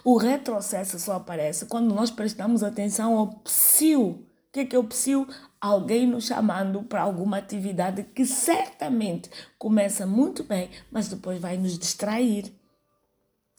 O 0.03 0.17
retrocesso 0.17 0.99
só 0.99 1.13
aparece 1.13 1.67
quando 1.67 1.93
nós 1.93 2.09
prestamos 2.09 2.63
atenção 2.63 3.17
ao 3.17 3.27
psil 3.39 4.25
que, 4.55 4.61
é 4.61 4.65
que 4.65 4.75
eu 4.75 4.83
preciso? 4.85 5.27
Alguém 5.59 6.05
nos 6.07 6.25
chamando 6.25 6.83
para 6.83 7.01
alguma 7.01 7.37
atividade 7.37 8.03
que 8.03 8.25
certamente 8.25 9.29
começa 9.57 10.05
muito 10.05 10.43
bem, 10.43 10.69
mas 10.91 11.07
depois 11.07 11.39
vai 11.39 11.57
nos 11.57 11.77
distrair. 11.77 12.53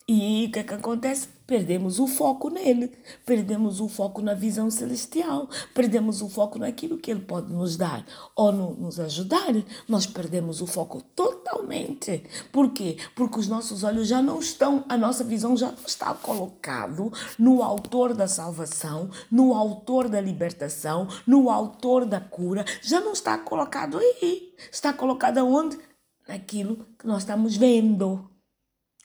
E 0.08 0.46
o 0.46 0.52
que, 0.52 0.58
é 0.60 0.62
que 0.62 0.74
acontece? 0.74 1.36
Perdemos 1.46 2.00
o 2.00 2.08
foco 2.08 2.50
nele, 2.50 2.90
perdemos 3.24 3.80
o 3.80 3.88
foco 3.88 4.20
na 4.20 4.34
visão 4.34 4.68
celestial, 4.68 5.48
perdemos 5.72 6.20
o 6.20 6.28
foco 6.28 6.58
naquilo 6.58 6.98
que 6.98 7.08
ele 7.08 7.20
pode 7.20 7.52
nos 7.52 7.76
dar 7.76 8.04
ou 8.34 8.50
no, 8.50 8.74
nos 8.74 8.98
ajudar. 8.98 9.54
Nós 9.88 10.06
perdemos 10.06 10.60
o 10.60 10.66
foco 10.66 11.00
totalmente. 11.14 12.24
Por 12.50 12.72
quê? 12.72 12.96
Porque 13.14 13.38
os 13.38 13.46
nossos 13.46 13.84
olhos 13.84 14.08
já 14.08 14.20
não 14.20 14.40
estão, 14.40 14.84
a 14.88 14.96
nossa 14.96 15.22
visão 15.22 15.56
já 15.56 15.70
não 15.70 15.84
está 15.86 16.12
colocado 16.14 17.12
no 17.38 17.62
autor 17.62 18.12
da 18.12 18.26
salvação, 18.26 19.08
no 19.30 19.54
autor 19.54 20.08
da 20.08 20.20
libertação, 20.20 21.06
no 21.24 21.48
autor 21.48 22.04
da 22.04 22.20
cura, 22.20 22.64
já 22.82 23.00
não 23.00 23.12
está 23.12 23.38
colocado 23.38 23.98
aí. 23.98 24.52
Está 24.72 24.92
colocado 24.92 25.38
onde? 25.46 25.78
Naquilo 26.26 26.84
que 26.98 27.06
nós 27.06 27.22
estamos 27.22 27.56
vendo. 27.56 28.28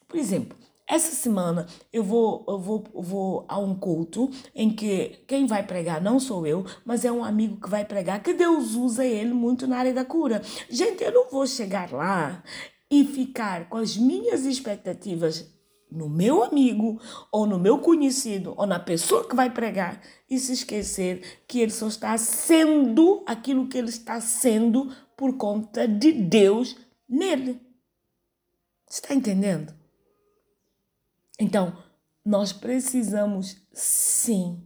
Por 0.07 0.17
exemplo, 0.17 0.57
essa 0.91 1.15
semana 1.15 1.67
eu 1.93 2.03
vou, 2.03 2.43
eu 2.45 2.59
vou, 2.59 2.83
vou 2.93 3.45
a 3.47 3.57
um 3.57 3.73
culto 3.73 4.29
em 4.53 4.69
que 4.69 5.23
quem 5.25 5.47
vai 5.47 5.65
pregar 5.65 6.01
não 6.01 6.19
sou 6.19 6.45
eu, 6.45 6.65
mas 6.83 7.05
é 7.05 7.11
um 7.11 7.23
amigo 7.23 7.61
que 7.61 7.69
vai 7.69 7.85
pregar, 7.85 8.21
que 8.21 8.33
Deus 8.33 8.75
usa 8.75 9.05
ele 9.05 9.33
muito 9.33 9.65
na 9.65 9.77
área 9.77 9.93
da 9.93 10.03
cura. 10.03 10.41
Gente, 10.69 11.01
eu 11.01 11.13
não 11.13 11.29
vou 11.29 11.47
chegar 11.47 11.93
lá 11.93 12.43
e 12.91 13.05
ficar 13.05 13.69
com 13.69 13.77
as 13.77 13.95
minhas 13.95 14.43
expectativas 14.43 15.49
no 15.89 16.09
meu 16.09 16.43
amigo, 16.43 16.99
ou 17.31 17.45
no 17.45 17.57
meu 17.57 17.79
conhecido, 17.79 18.53
ou 18.57 18.65
na 18.65 18.79
pessoa 18.79 19.27
que 19.27 19.35
vai 19.35 19.49
pregar, 19.49 20.01
e 20.29 20.37
se 20.37 20.51
esquecer 20.51 21.41
que 21.47 21.59
ele 21.59 21.71
só 21.71 21.87
está 21.87 22.17
sendo 22.17 23.23
aquilo 23.25 23.67
que 23.67 23.77
ele 23.77 23.89
está 23.89 24.19
sendo 24.19 24.93
por 25.15 25.37
conta 25.37 25.87
de 25.87 26.11
Deus 26.11 26.75
nele. 27.07 27.61
Está 28.89 29.13
entendendo? 29.13 29.80
Então, 31.41 31.73
nós 32.23 32.53
precisamos 32.53 33.57
sim 33.73 34.61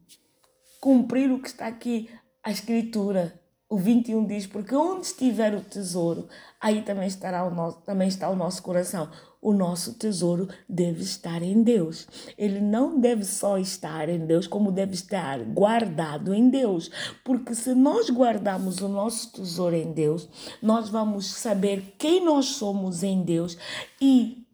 cumprir 0.81 1.31
o 1.31 1.41
que 1.41 1.47
está 1.47 1.67
aqui 1.67 2.09
a 2.43 2.51
escritura. 2.51 3.39
O 3.69 3.77
21 3.77 4.27
diz: 4.27 4.45
Porque 4.45 4.75
onde 4.75 5.05
estiver 5.05 5.55
o 5.55 5.61
tesouro, 5.61 6.27
aí 6.59 6.81
também, 6.81 7.07
estará 7.07 7.45
o 7.45 7.49
nosso, 7.49 7.81
também 7.83 8.09
está 8.09 8.29
o 8.29 8.35
nosso 8.35 8.61
coração. 8.61 9.09
O 9.41 9.53
nosso 9.53 9.93
tesouro 9.93 10.49
deve 10.67 11.01
estar 11.01 11.41
em 11.41 11.63
Deus. 11.63 12.07
Ele 12.37 12.59
não 12.59 12.99
deve 12.99 13.23
só 13.23 13.57
estar 13.57 14.09
em 14.09 14.25
Deus, 14.25 14.45
como 14.45 14.69
deve 14.69 14.95
estar 14.95 15.39
guardado 15.45 16.33
em 16.33 16.49
Deus. 16.49 16.91
Porque 17.23 17.55
se 17.55 17.73
nós 17.73 18.09
guardarmos 18.09 18.81
o 18.81 18.89
nosso 18.89 19.31
tesouro 19.31 19.77
em 19.77 19.93
Deus, 19.93 20.27
nós 20.61 20.89
vamos 20.89 21.27
saber 21.27 21.95
quem 21.97 22.25
nós 22.25 22.47
somos 22.47 23.01
em 23.01 23.23
Deus 23.23 23.57
e 24.01 24.44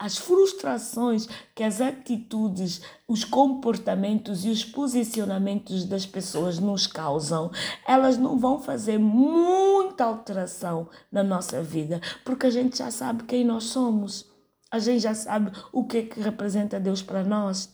as 0.00 0.16
frustrações 0.16 1.28
que 1.54 1.62
as 1.62 1.78
atitudes, 1.78 2.80
os 3.06 3.22
comportamentos 3.22 4.46
e 4.46 4.48
os 4.48 4.64
posicionamentos 4.64 5.84
das 5.84 6.06
pessoas 6.06 6.58
nos 6.58 6.86
causam, 6.86 7.50
elas 7.86 8.16
não 8.16 8.38
vão 8.38 8.58
fazer 8.58 8.98
muita 8.98 10.04
alteração 10.04 10.88
na 11.12 11.22
nossa 11.22 11.62
vida, 11.62 12.00
porque 12.24 12.46
a 12.46 12.50
gente 12.50 12.78
já 12.78 12.90
sabe 12.90 13.24
quem 13.24 13.44
nós 13.44 13.64
somos. 13.64 14.26
A 14.70 14.78
gente 14.78 15.02
já 15.02 15.14
sabe 15.14 15.52
o 15.70 15.84
que, 15.84 15.98
é 15.98 16.02
que 16.04 16.18
representa 16.18 16.80
Deus 16.80 17.02
para 17.02 17.22
nós. 17.22 17.70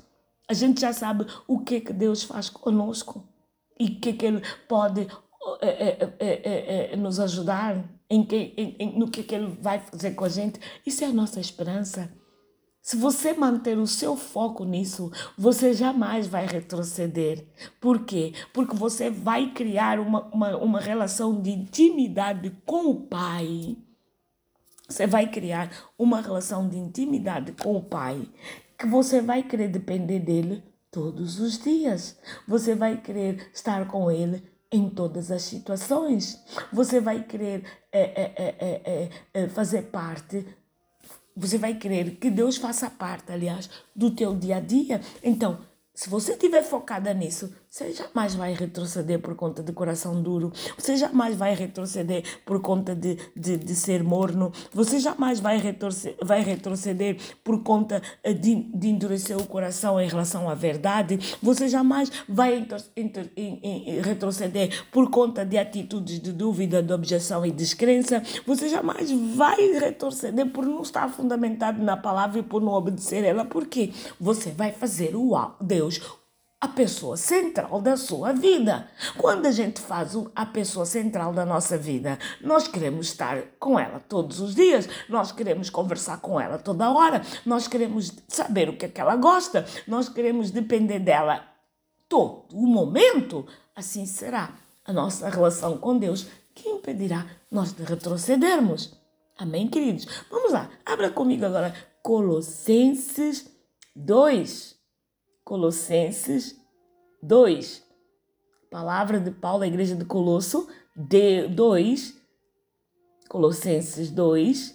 A 0.49 0.53
gente 0.53 0.81
já 0.81 0.93
sabe 0.93 1.27
o 1.47 1.61
que 1.61 1.81
que 1.81 1.93
Deus 1.93 2.25
faz 2.25 2.51
conosco 2.51 3.25
e 3.79 3.85
o 3.85 4.01
que 4.01 4.13
que 4.15 4.27
Ele 4.27 4.43
pode 4.67 5.07
é, 5.61 6.11
é, 6.19 6.93
é, 6.93 6.97
nos 6.97 7.21
ajudar, 7.21 7.85
em 8.09 8.25
que, 8.25 8.55
em, 8.57 8.99
no 8.99 9.11
que, 9.11 9.23
que 9.23 9.35
Ele 9.35 9.57
vai 9.61 9.81
fazer 9.81 10.13
com 10.13 10.25
a 10.25 10.29
gente. 10.29 10.61
Isso 10.85 11.05
é 11.05 11.09
a 11.09 11.13
nossa 11.13 11.41
esperança. 11.41 12.13
Se 12.81 12.97
você 12.97 13.33
manter 13.33 13.77
o 13.79 13.87
seu 13.87 14.17
foco 14.17 14.65
nisso, 14.65 15.11
você 15.37 15.75
jamais 15.75 16.29
vai 16.29 16.47
retroceder. 16.47 17.45
Por 17.81 18.05
quê? 18.05 18.33
Porque 18.53 18.77
você 18.77 19.11
vai 19.11 19.51
criar 19.51 19.99
uma, 19.99 20.23
uma, 20.27 20.57
uma 20.57 20.81
relação 20.81 21.41
de 21.41 21.51
intimidade 21.51 22.57
com 22.65 22.91
o 22.91 23.01
Pai. 23.01 23.77
Você 24.89 25.05
vai 25.05 25.29
criar 25.29 25.69
uma 25.99 26.21
relação 26.21 26.69
de 26.69 26.79
intimidade 26.79 27.51
com 27.53 27.77
o 27.77 27.83
Pai 27.83 28.29
que 28.79 28.87
você 28.87 29.21
vai 29.21 29.43
querer 29.43 29.69
depender 29.69 30.21
dele 30.21 30.63
todos 30.91 31.41
os 31.41 31.59
dias. 31.59 32.19
Você 32.47 32.75
vai 32.75 33.01
querer 33.01 33.51
estar 33.53 33.87
com 33.89 34.11
ele 34.11 34.43
em 34.71 34.89
todas 34.89 35.31
as 35.31 35.43
situações. 35.43 36.43
Você 36.73 37.01
vai 37.01 37.23
querer 37.23 37.65
é, 37.93 38.01
é, 38.37 39.11
é, 39.33 39.49
fazer 39.49 39.83
parte 39.83 40.45
você 41.37 41.59
vai 41.59 41.75
querer 41.75 42.13
que 42.13 42.31
Deus 42.31 42.57
faça 42.57 42.89
parte, 42.89 43.31
aliás, 43.31 43.69
do 43.95 44.11
teu 44.11 44.35
dia 44.35 44.57
a 44.57 44.61
dia. 44.61 45.03
Então, 45.23 45.61
se 45.95 46.09
você 46.09 46.33
estiver 46.33 46.63
focada 46.63 47.13
nisso, 47.13 47.55
você 47.77 47.93
jamais 47.93 48.35
vai 48.35 48.55
retroceder 48.55 49.21
por 49.21 49.35
conta 49.35 49.63
de 49.63 49.71
coração 49.71 50.23
duro. 50.23 50.51
Você 50.79 50.97
jamais 50.97 51.37
vai 51.37 51.55
retroceder 51.55 52.25
por 52.43 52.63
conta 52.63 52.95
de, 52.97 53.19
de, 53.37 53.59
de 53.59 53.75
ser 53.75 54.03
morno. 54.03 54.51
Você 54.73 54.99
jamais 54.99 55.41
vai 55.41 55.59
retroceder, 55.59 56.17
vai 56.25 56.41
retroceder 56.41 57.19
por 57.45 57.63
conta 57.63 58.01
eh, 58.25 58.33
de, 58.33 58.55
de 58.55 58.89
endurecer 58.89 59.37
o 59.37 59.47
coração 59.47 60.01
em 60.01 60.09
relação 60.09 60.49
à 60.49 60.55
verdade. 60.55 61.19
Você 61.43 61.69
jamais 61.69 62.11
vai 62.27 62.57
inter, 62.57 62.83
inter, 62.97 63.31
in, 63.37 64.01
retroceder 64.01 64.87
por 64.91 65.11
conta 65.11 65.45
de 65.45 65.59
atitudes 65.59 66.19
de 66.19 66.33
dúvida, 66.33 66.83
de 66.83 66.95
objeção 66.95 67.45
e 67.45 67.51
descrença. 67.51 68.23
Você 68.47 68.71
jamais 68.71 69.11
vai 69.37 69.61
retroceder 69.73 70.47
por 70.47 70.65
não 70.65 70.81
estar 70.81 71.11
fundamentado 71.11 71.83
na 71.83 71.99
palavra 71.99 72.39
e 72.39 72.43
por 72.43 72.63
não 72.63 72.73
obedecer 72.73 73.23
ela. 73.23 73.45
Porque 73.45 73.93
você 74.19 74.51
vai 74.51 74.73
fazer 74.73 75.15
o 75.15 75.37
Deus 75.61 76.01
a 76.67 76.69
pessoa 76.69 77.17
central 77.17 77.81
da 77.81 77.97
sua 77.97 78.33
vida. 78.33 78.89
Quando 79.17 79.47
a 79.47 79.53
gente 79.53 79.81
faz 79.81 80.15
a 80.35 80.45
pessoa 80.45 80.85
central 80.85 81.33
da 81.33 81.47
nossa 81.47 81.79
vida, 81.79 82.19
nós 82.41 82.67
queremos 82.67 83.07
estar 83.07 83.41
com 83.61 83.79
ela 83.79 84.01
todos 84.01 84.41
os 84.41 84.53
dias, 84.53 84.89
nós 85.09 85.31
queremos 85.31 85.71
conversar 85.71 86.21
com 86.21 86.41
ela 86.41 86.59
toda 86.59 86.91
hora, 86.91 87.23
nós 87.45 87.69
queremos 87.69 88.13
saber 88.27 88.69
o 88.69 88.77
que 88.77 88.87
é 88.87 88.89
que 88.89 89.01
ela 89.01 89.15
gosta, 89.15 89.65
nós 89.87 90.09
queremos 90.09 90.51
depender 90.51 90.99
dela 90.99 91.45
todo 92.09 92.57
o 92.57 92.67
momento. 92.67 93.47
Assim 93.75 94.05
será 94.05 94.53
a 94.85 94.93
nossa 94.93 95.29
relação 95.29 95.79
com 95.79 95.97
Deus 95.97 96.27
que 96.53 96.69
impedirá 96.69 97.27
nós 97.49 97.73
de 97.73 97.85
retrocedermos. 97.85 98.93
Amém, 99.39 99.69
queridos? 99.69 100.07
Vamos 100.29 100.53
lá, 100.53 100.69
abra 100.85 101.11
comigo 101.11 101.47
agora 101.47 101.73
Colossenses 102.03 103.49
2. 103.95 104.76
Colossenses 105.47 106.61
2. 107.23 107.81
Palavra 108.69 109.21
de 109.21 109.31
Paulo 109.31 109.63
à 109.63 109.67
igreja 109.69 109.95
de 109.95 110.05
Colosso, 110.05 110.69
de 110.97 111.47
2. 111.47 112.21
Colossenses 113.29 114.11
2. 114.11 114.75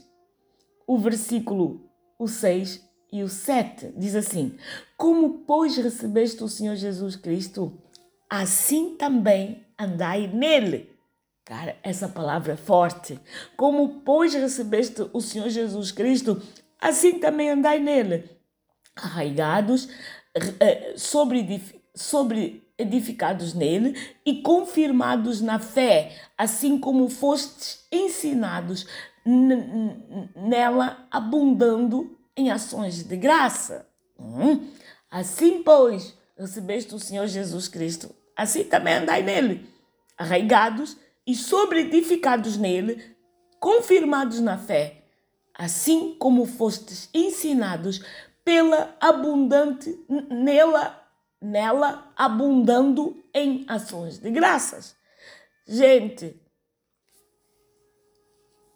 O 0.87 0.97
versículo 0.97 1.91
o 2.17 2.25
6 2.25 2.89
e 3.11 3.21
o 3.21 3.27
7 3.27 3.93
diz 3.97 4.15
assim: 4.15 4.57
Como, 4.95 5.39
pois, 5.39 5.75
recebeste 5.75 6.41
o 6.41 6.47
Senhor 6.47 6.77
Jesus 6.77 7.17
Cristo, 7.17 7.77
assim 8.29 8.95
também 8.95 9.67
andai 9.77 10.25
nele. 10.27 10.89
Cara, 11.43 11.75
essa 11.83 12.07
palavra 12.07 12.53
é 12.53 12.55
forte. 12.57 13.19
Como, 13.57 13.99
pois, 14.05 14.33
recebeste 14.33 15.01
o 15.11 15.19
Senhor 15.19 15.49
Jesus 15.49 15.91
Cristo, 15.91 16.41
assim 16.79 17.19
também 17.19 17.49
andai 17.49 17.77
nele. 17.77 18.39
Arraigados, 18.95 19.89
sobre, 20.95 21.61
sobre 21.93 22.63
edificados 22.77 23.53
nele 23.53 23.95
e 24.25 24.41
confirmados 24.41 25.41
na 25.41 25.59
fé, 25.59 26.15
assim 26.37 26.77
como 26.77 27.09
fostes 27.09 27.85
ensinados 27.91 28.87
nela, 30.35 31.07
abundando 31.11 32.17
em 32.35 32.49
ações 32.49 33.03
de 33.03 33.15
graça. 33.15 33.87
Hum? 34.19 34.67
Assim, 35.09 35.61
pois, 35.63 36.17
recebeste 36.37 36.95
o 36.95 36.99
Senhor 36.99 37.27
Jesus 37.27 37.67
Cristo, 37.67 38.13
assim 38.35 38.63
também 38.63 38.95
andai 38.95 39.21
nele, 39.21 39.69
arraigados 40.17 40.97
e 41.25 41.35
sobre-edificados 41.35 42.57
nele, 42.57 43.15
confirmados 43.59 44.39
na 44.39 44.57
fé, 44.57 45.03
assim 45.53 46.15
como 46.17 46.45
fostes 46.45 47.09
ensinados 47.13 48.01
pela 48.43 48.95
abundante 48.99 49.97
nela 50.29 51.01
nela 51.41 52.11
abundando 52.15 53.17
em 53.33 53.65
ações 53.67 54.19
de 54.19 54.29
graças. 54.29 54.95
Gente, 55.67 56.39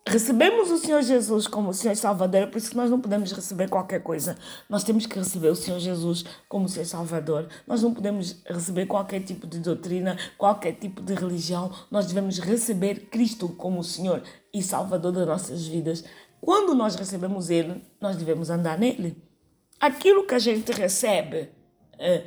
recebemos 0.07 0.71
o 0.71 0.77
Senhor 0.77 1.01
Jesus 1.03 1.45
como 1.45 1.69
o 1.69 1.73
Senhor 1.73 1.95
Salvador, 1.95 2.47
por 2.47 2.57
isso 2.57 2.75
nós 2.75 2.89
não 2.89 2.99
podemos 2.99 3.31
receber 3.31 3.69
qualquer 3.69 4.01
coisa. 4.01 4.35
Nós 4.67 4.83
temos 4.83 5.05
que 5.05 5.19
receber 5.19 5.49
o 5.49 5.55
Senhor 5.55 5.79
Jesus 5.79 6.25
como 6.49 6.65
o 6.65 6.69
Senhor 6.69 6.85
Salvador. 6.85 7.47
Nós 7.67 7.83
não 7.83 7.93
podemos 7.93 8.41
receber 8.45 8.87
qualquer 8.87 9.21
tipo 9.23 9.45
de 9.45 9.59
doutrina, 9.59 10.17
qualquer 10.37 10.73
tipo 10.73 11.01
de 11.03 11.13
religião. 11.13 11.71
Nós 11.91 12.07
devemos 12.07 12.39
receber 12.39 13.09
Cristo 13.11 13.49
como 13.49 13.79
o 13.79 13.83
Senhor 13.83 14.23
e 14.51 14.63
Salvador 14.63 15.11
das 15.11 15.27
nossas 15.27 15.67
vidas. 15.67 16.03
Quando 16.41 16.73
nós 16.73 16.95
recebemos 16.95 17.49
Ele, 17.49 17.83
nós 17.99 18.15
devemos 18.15 18.49
andar 18.49 18.77
nele 18.77 19.24
aquilo 19.85 20.25
que 20.25 20.35
a 20.35 20.39
gente 20.39 20.71
recebe, 20.71 21.49
eh, 21.97 22.23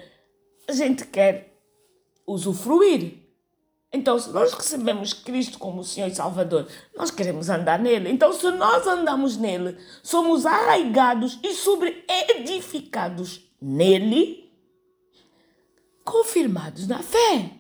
a 0.69 0.73
gente 0.73 1.07
quer 1.07 1.59
usufruir. 2.27 3.27
Então, 3.91 4.19
se 4.19 4.31
nós 4.31 4.53
recebemos 4.53 5.15
Cristo 5.15 5.59
como 5.59 5.83
Senhor 5.83 6.09
e 6.09 6.15
Salvador, 6.15 6.69
nós 6.97 7.11
queremos 7.11 7.49
andar 7.49 7.79
nele. 7.79 8.11
Então, 8.11 8.33
se 8.33 8.51
nós 8.51 8.87
andamos 8.87 9.39
nele, 9.39 9.79
somos 10.03 10.45
arraigados 10.45 11.39
e 11.43 11.55
sobre-edificados 11.55 13.51
nele, 13.61 14.53
confirmados 16.05 16.87
na 16.87 17.03
fé. 17.03 17.51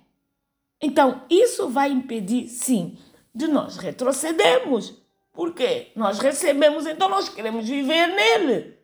Então, 0.80 1.22
isso 1.30 1.70
vai 1.70 1.90
impedir, 1.90 2.46
sim, 2.48 2.98
de 3.34 3.48
nós 3.48 3.78
retrocedermos. 3.78 4.94
Porque 5.32 5.92
nós 5.94 6.18
recebemos, 6.18 6.84
então 6.84 7.08
nós 7.08 7.28
queremos 7.28 7.66
viver 7.68 8.08
nele. 8.08 8.77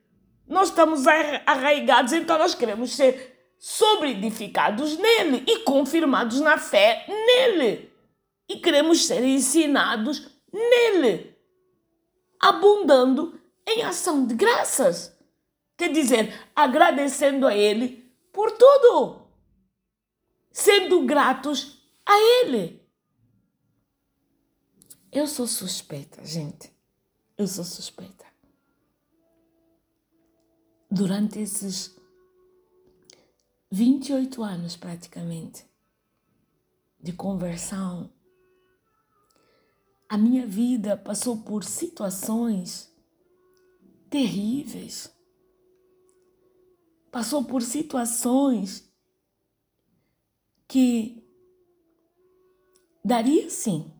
Nós 0.47 0.69
estamos 0.69 1.07
arraigados, 1.47 2.13
então 2.13 2.39
nós 2.39 2.55
queremos 2.55 2.95
ser 2.95 3.55
sobre-edificados 3.59 4.99
nele 4.99 5.43
e 5.47 5.61
confirmados 5.61 6.41
na 6.41 6.59
fé 6.59 7.07
nele. 7.09 7.91
E 8.49 8.59
queremos 8.59 9.07
ser 9.07 9.25
ensinados 9.25 10.29
nele, 10.53 11.35
abundando 12.39 13.41
em 13.67 13.83
ação 13.83 14.27
de 14.27 14.35
graças. 14.35 15.17
Quer 15.79 15.91
dizer, 15.91 16.49
agradecendo 16.55 17.47
a 17.47 17.57
ele 17.57 18.13
por 18.31 18.51
tudo, 18.53 19.27
sendo 20.53 21.07
gratos 21.07 21.83
a 22.05 22.19
ele. 22.19 22.85
Eu 25.11 25.27
sou 25.27 25.47
suspeita, 25.47 26.25
gente. 26.25 26.71
Eu 27.39 27.47
sou 27.47 27.65
suspeita 27.65 28.34
durante 30.95 31.41
esses 31.41 31.93
28 33.73 34.45
anos 34.45 34.77
praticamente 34.77 35.67
de 37.01 37.13
conversão, 37.13 38.13
a 40.09 40.17
minha 40.17 40.47
vida 40.47 40.97
passou 40.97 41.39
por 41.39 41.65
situações 41.65 42.95
terríveis. 44.09 45.13
Passou 47.11 47.45
por 47.45 47.63
situações 47.63 48.89
que 50.69 51.29
daria 53.05 53.51
sim 53.51 53.93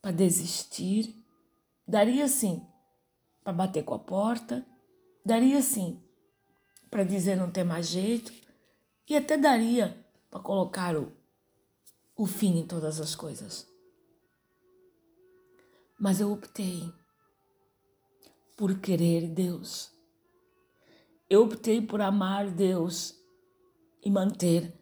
para 0.00 0.12
desistir, 0.12 1.14
daria 1.86 2.26
sim 2.26 2.66
para 3.44 3.52
bater 3.52 3.84
com 3.84 3.94
a 3.94 3.98
porta, 3.98 4.66
Daria 5.24 5.60
sim 5.62 6.02
para 6.90 7.04
dizer 7.04 7.36
não 7.36 7.50
tem 7.50 7.64
mais 7.64 7.88
jeito 7.88 8.32
e 9.08 9.16
até 9.16 9.36
daria 9.36 9.96
para 10.30 10.40
colocar 10.40 10.96
o, 10.96 11.12
o 12.16 12.26
fim 12.26 12.58
em 12.58 12.66
todas 12.66 13.00
as 13.00 13.14
coisas. 13.14 13.66
Mas 15.98 16.20
eu 16.20 16.32
optei 16.32 16.92
por 18.56 18.78
querer 18.78 19.28
Deus. 19.28 19.90
Eu 21.28 21.44
optei 21.44 21.80
por 21.80 22.00
amar 22.00 22.50
Deus 22.50 23.14
e 24.04 24.10
manter 24.10 24.72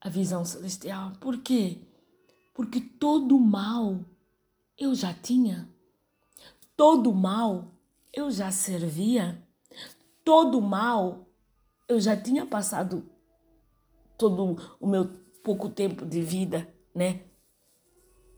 a 0.00 0.08
visão 0.08 0.44
celestial. 0.44 1.12
Por 1.20 1.38
quê? 1.38 1.78
Porque 2.54 2.80
todo 2.80 3.36
o 3.36 3.40
mal 3.40 4.04
eu 4.76 4.94
já 4.94 5.12
tinha. 5.12 5.68
Todo 6.76 7.10
o 7.10 7.14
mal 7.14 7.72
eu 8.12 8.30
já 8.30 8.50
servia. 8.50 9.42
Todo 10.28 10.58
o 10.58 10.60
mal 10.60 11.26
eu 11.88 11.98
já 11.98 12.14
tinha 12.14 12.44
passado 12.44 13.08
todo 14.18 14.58
o 14.78 14.86
meu 14.86 15.06
pouco 15.42 15.70
tempo 15.70 16.04
de 16.04 16.20
vida, 16.20 16.68
né? 16.94 17.20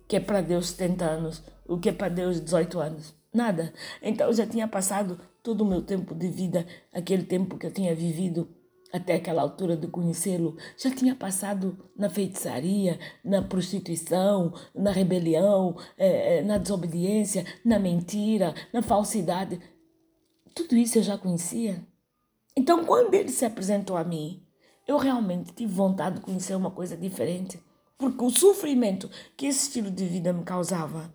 Que 0.06 0.14
é 0.14 0.20
para 0.20 0.40
Deus 0.40 0.68
70 0.68 1.04
anos, 1.04 1.42
o 1.66 1.80
que 1.80 1.88
é 1.88 1.92
para 1.92 2.08
Deus 2.08 2.40
18 2.40 2.78
anos. 2.78 3.12
Nada. 3.34 3.74
Então 4.00 4.28
eu 4.28 4.32
já 4.32 4.46
tinha 4.46 4.68
passado 4.68 5.18
todo 5.42 5.62
o 5.62 5.66
meu 5.66 5.82
tempo 5.82 6.14
de 6.14 6.28
vida, 6.28 6.64
aquele 6.92 7.24
tempo 7.24 7.58
que 7.58 7.66
eu 7.66 7.72
tinha 7.72 7.92
vivido 7.92 8.48
até 8.92 9.14
aquela 9.14 9.42
altura 9.42 9.76
de 9.76 9.86
conhecê-lo, 9.86 10.56
já 10.76 10.90
tinha 10.90 11.14
passado 11.14 11.76
na 11.96 12.10
feitiçaria, 12.10 12.98
na 13.24 13.42
prostituição, 13.42 14.52
na 14.74 14.90
rebelião, 14.90 15.76
eh, 15.96 16.38
eh, 16.38 16.42
na 16.42 16.58
desobediência, 16.58 17.44
na 17.64 17.78
mentira, 17.78 18.54
na 18.72 18.82
falsidade. 18.82 19.60
Tudo 20.60 20.76
isso 20.76 20.98
eu 20.98 21.02
já 21.02 21.16
conhecia. 21.16 21.82
Então, 22.54 22.84
quando 22.84 23.14
ele 23.14 23.30
se 23.30 23.46
apresentou 23.46 23.96
a 23.96 24.04
mim, 24.04 24.42
eu 24.86 24.98
realmente 24.98 25.54
tive 25.54 25.72
vontade 25.72 26.16
de 26.16 26.20
conhecer 26.20 26.54
uma 26.54 26.70
coisa 26.70 26.94
diferente. 26.94 27.58
Porque 27.96 28.22
o 28.22 28.28
sofrimento 28.28 29.08
que 29.38 29.46
esse 29.46 29.68
estilo 29.68 29.90
de 29.90 30.04
vida 30.04 30.34
me 30.34 30.44
causava, 30.44 31.10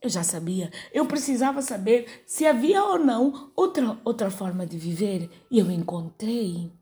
eu 0.00 0.08
já 0.08 0.22
sabia. 0.22 0.70
Eu 0.94 1.04
precisava 1.04 1.60
saber 1.60 2.22
se 2.24 2.46
havia 2.46 2.82
ou 2.82 2.98
não 2.98 3.52
outra, 3.54 3.98
outra 4.02 4.30
forma 4.30 4.64
de 4.64 4.78
viver. 4.78 5.28
E 5.50 5.58
eu 5.58 5.70
encontrei. 5.70 6.72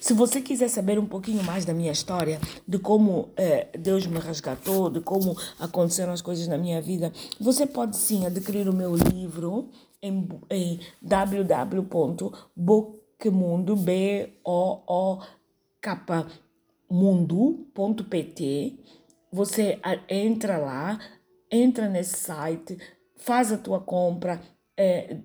Se 0.00 0.14
você 0.14 0.40
quiser 0.40 0.68
saber 0.68 0.98
um 0.98 1.06
pouquinho 1.06 1.44
mais 1.44 1.64
da 1.64 1.72
minha 1.74 1.92
história, 1.92 2.40
de 2.66 2.78
como 2.78 3.30
eh, 3.36 3.68
Deus 3.78 4.06
me 4.06 4.18
resgatou, 4.18 4.90
de 4.90 5.00
como 5.00 5.36
aconteceram 5.58 6.12
as 6.12 6.22
coisas 6.22 6.46
na 6.48 6.56
minha 6.56 6.80
vida, 6.80 7.12
você 7.40 7.66
pode 7.66 7.96
sim 7.96 8.24
adquirir 8.26 8.68
o 8.68 8.74
meu 8.74 8.94
livro 8.94 9.68
em, 10.02 10.28
em 10.50 10.80
www.bookmundo. 11.02 13.76
Você 19.32 19.80
entra 20.08 20.58
lá, 20.58 21.00
entra 21.50 21.88
nesse 21.88 22.18
site, 22.18 22.78
faz 23.16 23.50
a 23.52 23.58
tua 23.58 23.80
compra, 23.80 24.40
é, 24.76 25.18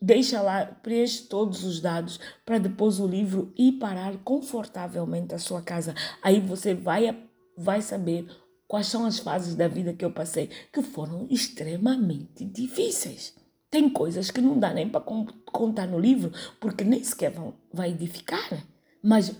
deixa 0.00 0.40
lá, 0.40 0.64
preenche 0.64 1.24
todos 1.24 1.64
os 1.64 1.80
dados 1.80 2.18
para 2.44 2.58
depois 2.58 3.00
o 3.00 3.06
livro 3.06 3.52
ir 3.56 3.72
parar 3.72 4.16
confortavelmente 4.18 5.34
à 5.34 5.38
sua 5.38 5.60
casa. 5.62 5.94
Aí 6.22 6.40
você 6.40 6.74
vai, 6.74 7.16
vai 7.56 7.82
saber 7.82 8.28
quais 8.66 8.86
são 8.86 9.04
as 9.04 9.18
fases 9.18 9.54
da 9.54 9.66
vida 9.66 9.92
que 9.92 10.04
eu 10.04 10.10
passei, 10.10 10.50
que 10.72 10.82
foram 10.82 11.26
extremamente 11.30 12.44
difíceis. 12.44 13.34
Tem 13.70 13.88
coisas 13.88 14.30
que 14.30 14.40
não 14.40 14.58
dá 14.58 14.72
nem 14.72 14.88
para 14.88 15.00
contar 15.00 15.86
no 15.86 15.98
livro, 15.98 16.32
porque 16.60 16.84
nem 16.84 17.02
sequer 17.02 17.30
vão, 17.30 17.54
vai 17.72 17.90
edificar. 17.90 18.64
Mas 19.02 19.34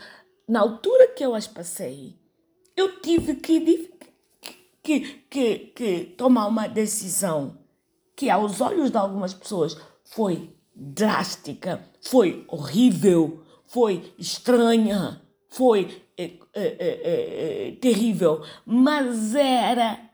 na 0.47 0.61
altura 0.61 1.09
que 1.09 1.25
eu 1.25 1.35
as 1.35 1.47
passei, 1.47 2.17
eu 2.77 3.01
tive 3.01 3.37
que, 3.37 3.91
que, 4.83 5.01
que, 5.31 5.59
que 5.59 6.05
tomar 6.17 6.47
uma 6.47 6.67
decisão 6.67 7.59
que, 8.15 8.29
aos 8.29 8.61
olhos 8.61 8.91
de 8.91 8.97
algumas 8.97 9.33
pessoas, 9.33 9.77
foi 10.09 10.57
drástica, 10.75 11.85
foi 12.01 12.45
horrível, 12.49 13.45
foi 13.67 14.15
estranha, 14.19 15.21
foi 15.49 16.05
é, 16.17 16.25
é, 16.55 17.69
é, 17.69 17.73
terrível, 17.81 18.45
mas 18.65 19.35
era 19.35 20.11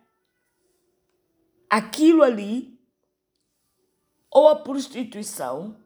aquilo 1.70 2.22
ali, 2.22 2.78
ou 4.30 4.48
a 4.48 4.56
prostituição, 4.56 5.76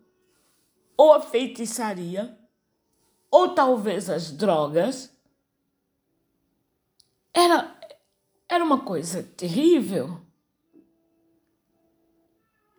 ou 0.97 1.13
a 1.13 1.21
feitiçaria, 1.21 2.37
ou 3.31 3.55
talvez 3.55 4.09
as 4.09 4.31
drogas, 4.31 5.15
era, 7.33 7.79
era 8.49 8.65
uma 8.65 8.81
coisa 8.81 9.23
terrível. 9.23 10.28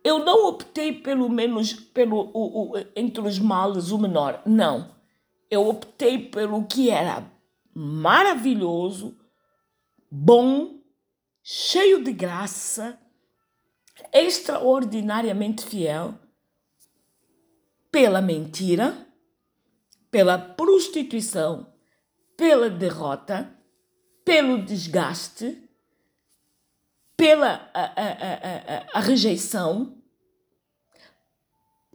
Eu 0.02 0.24
não 0.24 0.46
optei 0.48 0.92
pelo 0.92 1.28
menos 1.28 1.72
pelo 1.72 2.30
o, 2.32 2.72
o, 2.72 2.78
entre 2.96 3.20
os 3.20 3.38
males 3.38 3.90
o 3.90 3.98
menor, 3.98 4.42
não. 4.46 4.94
Eu 5.50 5.68
optei 5.68 6.18
pelo 6.18 6.64
que 6.64 6.90
era 6.90 7.30
maravilhoso, 7.74 9.16
bom, 10.10 10.80
cheio 11.42 12.02
de 12.02 12.12
graça, 12.12 12.98
extraordinariamente 14.12 15.64
fiel, 15.64 16.14
pela 17.90 18.22
mentira, 18.22 19.06
pela 20.10 20.38
prostituição, 20.38 21.72
pela 22.36 22.70
derrota, 22.70 23.54
pelo 24.24 24.64
desgaste, 24.64 25.69
pela 27.20 27.70
a, 27.74 27.82
a, 27.82 28.08
a, 28.78 28.86
a, 28.94 29.00
rejeição, 29.00 29.94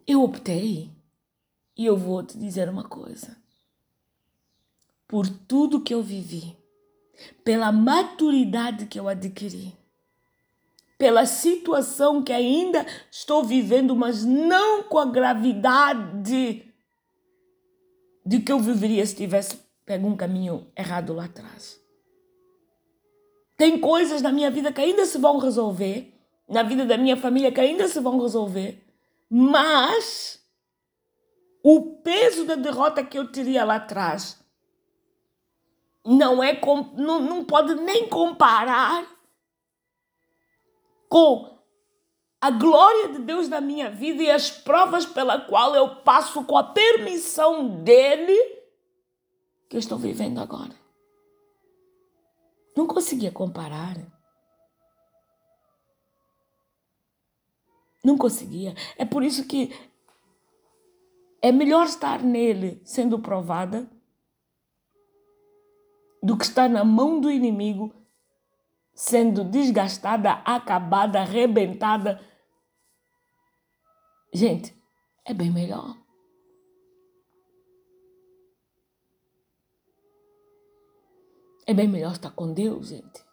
eu 0.06 0.22
optei. 0.22 0.94
E 1.76 1.84
eu 1.84 1.98
vou 1.98 2.24
te 2.24 2.38
dizer 2.38 2.70
uma 2.70 2.84
coisa. 2.84 3.36
Por 5.08 5.28
tudo 5.28 5.82
que 5.82 5.94
eu 5.94 6.04
vivi, 6.04 6.56
pela 7.44 7.72
maturidade 7.72 8.86
que 8.86 9.00
eu 9.00 9.10
adquiri, 9.10 9.76
pela 10.96 11.26
situação 11.26 12.24
que 12.24 12.32
ainda 12.32 12.86
estou 13.12 13.44
vivendo, 13.44 13.96
mas 13.96 14.24
não 14.24 14.84
com 14.84 15.00
a 15.00 15.06
gravidade 15.06 16.72
de 18.24 18.40
que 18.40 18.52
eu 18.52 18.60
viveria 18.60 19.06
se 19.06 19.16
tivesse 19.16 19.60
pego 19.86 20.08
um 20.08 20.16
caminho 20.16 20.68
errado 20.78 21.14
lá 21.14 21.26
atrás. 21.26 21.84
Tem 23.58 23.80
coisas 23.80 24.22
na 24.22 24.32
minha 24.32 24.52
vida 24.52 24.72
que 24.72 24.82
ainda 24.82 25.06
se 25.06 25.18
vão 25.18 25.38
resolver, 25.38 26.14
na 26.48 26.64
vida 26.64 26.86
da 26.86 26.98
minha 26.98 27.16
família 27.16 27.52
que 27.52 27.60
ainda 27.60 27.88
se 27.88 28.00
vão 28.00 28.20
resolver, 28.20 28.84
mas 29.30 30.40
o 31.64 31.98
peso 32.04 32.46
da 32.46 32.56
derrota 32.56 33.04
que 33.04 33.18
eu 33.18 33.32
teria 33.32 33.64
lá 33.64 33.76
atrás 33.76 34.40
não 36.06 36.44
é 36.44 36.60
não, 36.96 37.20
não 37.20 37.44
pode 37.44 37.74
nem 37.76 38.08
comparar 38.08 39.08
com 41.10 41.58
a 42.40 42.52
glória 42.52 43.08
de 43.14 43.20
Deus 43.20 43.48
na 43.48 43.60
minha 43.60 43.90
vida 43.90 44.22
e 44.22 44.30
as 44.30 44.52
provas 44.52 45.06
pela 45.06 45.42
qual 45.42 45.76
eu 45.76 45.96
passo 46.04 46.44
com 46.44 46.56
a 46.56 46.64
permissão 46.64 47.82
dele 47.82 48.38
que 49.68 49.76
eu 49.76 49.80
estou 49.80 49.98
vivendo 49.98 50.40
agora. 50.40 50.85
Não 52.76 52.86
conseguia 52.88 53.32
comparar. 53.32 53.96
Não 58.04 58.18
conseguia. 58.18 58.76
É 58.98 59.06
por 59.06 59.24
isso 59.24 59.48
que 59.48 59.74
é 61.42 61.52
melhor 61.52 61.86
estar 61.86 62.22
nele 62.22 62.82
sendo 62.84 63.20
provada 63.20 63.90
do 66.22 66.38
que 66.38 66.44
estar 66.44 66.68
na 66.68 66.84
mão 66.84 67.20
do 67.20 67.30
inimigo 67.32 67.94
sendo 68.96 69.44
desgastada, 69.44 70.32
acabada, 70.46 71.20
arrebentada. 71.20 72.22
Gente, 74.34 74.74
é 75.26 75.34
bem 75.34 75.52
melhor. 75.52 75.96
É 81.68 81.74
bem 81.74 81.88
melhor 81.88 82.14
estar 82.14 82.30
com 82.30 82.54
Deus, 82.54 82.90
gente. 82.90 83.26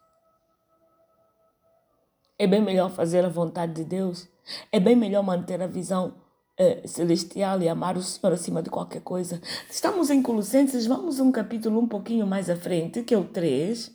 É 2.38 2.46
bem 2.46 2.62
melhor 2.62 2.90
fazer 2.90 3.24
a 3.24 3.28
vontade 3.28 3.74
de 3.74 3.84
Deus. 3.84 4.26
É 4.70 4.80
bem 4.80 4.96
melhor 4.96 5.22
manter 5.22 5.60
a 5.60 5.66
visão 5.66 6.14
eh, 6.56 6.82
celestial 6.86 7.60
e 7.60 7.68
amar 7.68 7.96
o 7.96 8.02
Senhor 8.02 8.32
acima 8.32 8.62
de 8.62 8.70
qualquer 8.70 9.02
coisa. 9.02 9.40
Estamos 9.70 10.08
em 10.10 10.22
Colossenses, 10.22 10.86
vamos 10.86 11.20
um 11.20 11.30
capítulo 11.30 11.78
um 11.78 11.86
pouquinho 11.86 12.26
mais 12.26 12.48
à 12.48 12.56
frente, 12.56 13.02
que 13.02 13.14
é 13.14 13.18
o 13.18 13.24
3. 13.24 13.94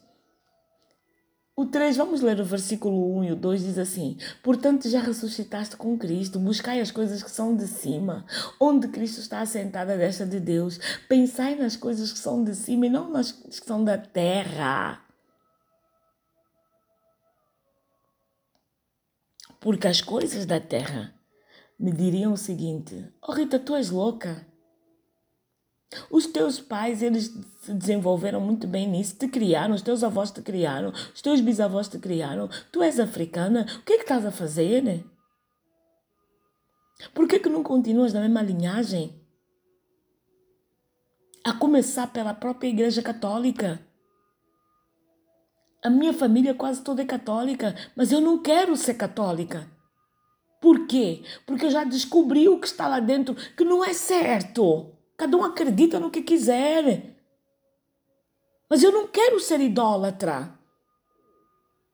O 1.60 1.66
3, 1.66 1.98
vamos 1.98 2.22
ler 2.22 2.40
o 2.40 2.46
versículo 2.46 3.18
1 3.18 3.24
e 3.24 3.32
o 3.32 3.36
2, 3.36 3.64
diz 3.64 3.80
assim: 3.80 4.16
Portanto, 4.44 4.88
já 4.88 5.02
ressuscitaste 5.02 5.76
com 5.76 5.98
Cristo, 5.98 6.38
buscai 6.38 6.80
as 6.80 6.92
coisas 6.92 7.24
que 7.24 7.32
são 7.32 7.56
de 7.56 7.66
cima, 7.66 8.28
onde 8.60 8.88
Cristo 8.90 9.20
está 9.22 9.42
assentado 9.42 9.92
à 9.92 9.96
destra 9.96 10.28
de 10.28 10.40
Deus. 10.40 10.80
Pensai 11.10 11.56
nas 11.56 11.76
coisas 11.76 12.14
que 12.14 12.20
são 12.20 12.44
de 12.44 12.54
cima 12.54 12.86
e 12.86 12.90
não 12.92 13.10
nas 13.10 13.32
que 13.32 13.66
são 13.66 13.84
da 13.84 13.98
terra. 13.98 15.02
Porque 19.60 19.88
as 19.88 20.00
coisas 20.00 20.46
da 20.46 20.60
terra 20.60 21.12
me 21.80 21.92
diriam 21.92 22.34
o 22.34 22.38
seguinte: 22.38 23.12
Oh 23.20 23.32
Rita, 23.32 23.58
tu 23.58 23.76
és 23.76 23.90
louca. 23.90 24.47
Os 26.12 26.26
teus 26.26 26.60
pais, 26.60 27.02
eles 27.02 27.34
se 27.62 27.74
desenvolveram 27.74 28.42
muito 28.42 28.68
bem 28.68 28.88
nisso, 28.88 29.16
te 29.16 29.28
criaram, 29.28 29.74
os 29.74 29.82
teus 29.82 30.04
avós 30.04 30.32
te 30.32 30.42
criaram, 30.42 30.92
os 31.14 31.22
teus 31.22 31.40
bisavós 31.40 31.88
te 31.88 31.98
criaram. 31.98 32.50
Tu 32.72 32.84
és 32.84 33.00
africana, 33.00 33.66
o 33.80 33.84
que 33.84 33.94
é 33.94 33.98
que 33.98 34.04
estás 34.04 34.26
a 34.26 34.32
fazer? 34.32 35.06
Por 37.14 37.28
que, 37.28 37.40
que 37.40 37.50
não 37.50 37.64
continuas 37.64 38.14
na 38.14 38.22
mesma 38.22 38.42
linhagem? 38.42 39.16
A 41.44 41.54
começar 41.54 42.08
pela 42.08 42.34
própria 42.34 42.68
Igreja 42.68 43.02
Católica. 43.02 43.80
A 45.82 45.90
minha 45.90 46.12
família 46.12 46.54
quase 46.54 46.82
toda 46.82 47.02
é 47.02 47.06
católica, 47.06 47.74
mas 47.96 48.12
eu 48.12 48.20
não 48.20 48.42
quero 48.42 48.76
ser 48.76 48.96
católica. 48.96 49.72
Por 50.60 50.86
quê? 50.86 51.24
Porque 51.46 51.66
eu 51.68 51.72
já 51.72 51.86
descobri 51.86 52.50
o 52.50 52.60
que 52.60 52.68
está 52.68 52.88
lá 52.88 53.00
dentro 53.00 53.36
que 53.56 53.64
não 53.64 53.86
é 53.86 53.94
certo. 53.94 54.97
Cada 55.18 55.36
um 55.36 55.44
acredita 55.44 56.00
no 56.00 56.12
que 56.12 56.22
quiser. 56.22 57.16
Mas 58.70 58.84
eu 58.84 58.92
não 58.92 59.08
quero 59.08 59.40
ser 59.40 59.60
idólatra. 59.60 60.56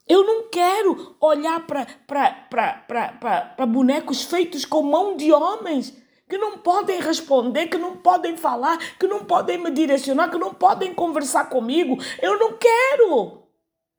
Eu 0.05 0.25
não 0.25 0.49
quero 0.49 1.15
olhar 1.21 1.65
para 1.65 3.65
bonecos 3.65 4.23
feitos 4.23 4.65
com 4.65 4.83
mão 4.83 5.15
de 5.15 5.31
homens 5.31 5.97
que 6.27 6.38
não 6.38 6.57
podem 6.57 6.99
responder, 6.99 7.67
que 7.67 7.77
não 7.77 7.95
podem 7.95 8.36
falar, 8.36 8.77
que 8.97 9.07
não 9.07 9.23
podem 9.23 9.57
me 9.57 9.71
direcionar, 9.71 10.29
que 10.29 10.38
não 10.38 10.53
podem 10.53 10.93
conversar 10.93 11.49
comigo. 11.49 11.97
Eu 12.21 12.38
não 12.38 12.57
quero. 12.57 13.43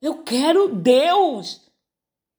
Eu 0.02 0.22
quero 0.22 0.68
Deus. 0.68 1.63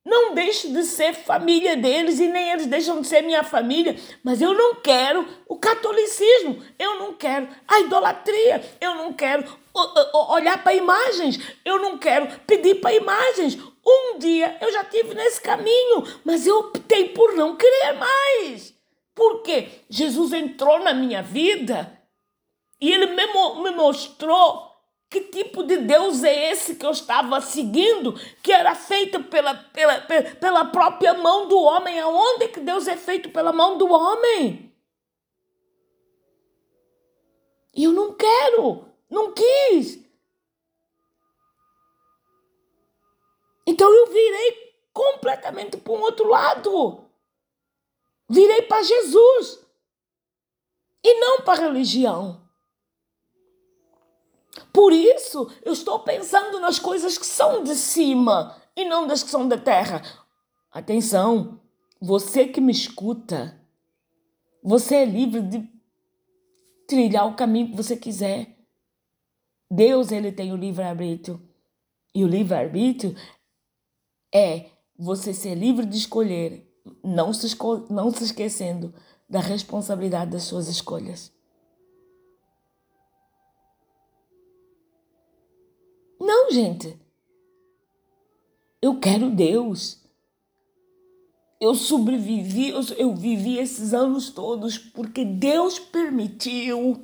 Não 0.05 0.35
deixo 0.35 0.71
de 0.71 0.83
ser 0.83 1.13
família 1.13 1.75
deles 1.75 2.19
e 2.19 2.27
nem 2.27 2.51
eles 2.51 2.67
deixam 2.67 3.01
de 3.01 3.07
ser 3.07 3.23
minha 3.23 3.43
família, 3.43 3.97
mas 4.23 4.39
eu 4.39 4.53
não 4.53 4.75
quero 4.75 5.27
o 5.47 5.57
catolicismo, 5.57 6.63
eu 6.77 6.99
não 6.99 7.15
quero 7.15 7.47
a 7.67 7.79
idolatria, 7.79 8.63
eu 8.79 8.93
não 8.93 9.13
quero 9.13 9.43
olhar 10.29 10.63
para 10.63 10.75
imagens, 10.75 11.39
eu 11.65 11.79
não 11.79 11.97
quero 11.97 12.39
pedir 12.41 12.75
para 12.75 12.93
imagens. 12.93 13.57
Um 13.85 14.19
dia 14.19 14.55
eu 14.61 14.71
já 14.71 14.83
tive 14.83 15.15
nesse 15.15 15.41
caminho, 15.41 16.03
mas 16.23 16.45
eu 16.45 16.59
optei 16.59 17.09
por 17.09 17.33
não 17.33 17.55
querer 17.55 17.93
mais. 17.93 18.75
Porque 19.15 19.69
Jesus 19.89 20.33
entrou 20.33 20.79
na 20.79 20.93
minha 20.93 21.23
vida 21.23 21.99
e 22.79 22.91
ele 22.91 23.07
me, 23.07 23.71
mostrou 23.71 24.74
que 25.15 25.21
tipo 25.21 25.63
de 25.63 25.77
Deus 25.77 26.25
é 26.25 26.51
esse 26.51 26.75
que 26.75 26.85
eu 26.85 26.91
estava 26.91 27.39
seguindo, 27.39 28.13
que 28.43 28.51
era 28.51 28.75
feito 28.75 29.23
pela, 29.23 29.55
pela, 29.55 30.01
pela 30.01 30.65
própria 30.65 31.13
mão 31.13 31.47
do 31.47 31.57
homem? 31.57 31.97
Aonde 31.99 32.49
que 32.49 32.59
Deus 32.59 32.85
é 32.85 32.97
feito 32.97 33.29
pela 33.29 33.53
mão 33.53 33.77
do 33.77 33.89
homem? 33.89 34.75
Eu 37.73 37.93
não 37.93 38.13
quero, 38.13 38.89
não 39.09 39.33
quis. 39.33 40.03
Então 43.65 43.89
eu 43.93 44.07
virei 44.07 44.75
completamente 44.91 45.77
para 45.77 45.93
um 45.93 46.01
outro 46.01 46.27
lado. 46.27 47.09
Virei 48.29 48.63
para 48.63 48.83
Jesus 48.83 49.65
e 51.03 51.19
não 51.21 51.41
para 51.41 51.53
a 51.53 51.67
religião. 51.67 52.44
Por 54.75 54.91
isso, 54.91 55.49
eu 55.63 55.71
estou 55.71 55.99
pensando 55.99 56.59
nas 56.59 56.77
coisas 56.77 57.17
que 57.17 57.25
são 57.25 57.63
de 57.63 57.75
cima 57.75 58.61
e 58.75 58.83
não 58.83 59.07
das 59.07 59.23
que 59.23 59.29
são 59.29 59.47
da 59.47 59.57
terra. 59.57 60.01
Atenção, 60.69 61.61
você 62.01 62.45
que 62.45 62.59
me 62.59 62.73
escuta, 62.73 63.57
você 64.61 64.95
é 64.95 65.05
livre 65.05 65.41
de 65.43 65.65
trilhar 66.85 67.25
o 67.25 67.35
caminho 67.35 67.69
que 67.69 67.77
você 67.77 67.95
quiser. 67.95 68.53
Deus, 69.71 70.11
ele 70.11 70.29
tem 70.29 70.51
o 70.51 70.57
livre-arbítrio. 70.57 71.41
E 72.13 72.25
o 72.25 72.27
livre-arbítrio 72.27 73.15
é 74.33 74.71
você 74.99 75.33
ser 75.33 75.55
livre 75.55 75.85
de 75.85 75.95
escolher, 75.95 76.69
não 77.01 77.31
se, 77.31 77.45
esco 77.45 77.87
não 77.89 78.11
se 78.11 78.25
esquecendo 78.25 78.93
da 79.29 79.39
responsabilidade 79.39 80.31
das 80.31 80.43
suas 80.43 80.67
escolhas. 80.67 81.34
Não, 86.19 86.51
gente. 86.51 86.97
Eu 88.81 88.99
quero 88.99 89.29
Deus. 89.29 90.03
Eu 91.59 91.73
sobrevivi, 91.73 92.69
eu, 92.69 92.81
eu 92.97 93.15
vivi 93.15 93.57
esses 93.57 93.93
anos 93.93 94.29
todos 94.29 94.77
porque 94.77 95.23
Deus 95.23 95.79
permitiu. 95.79 97.03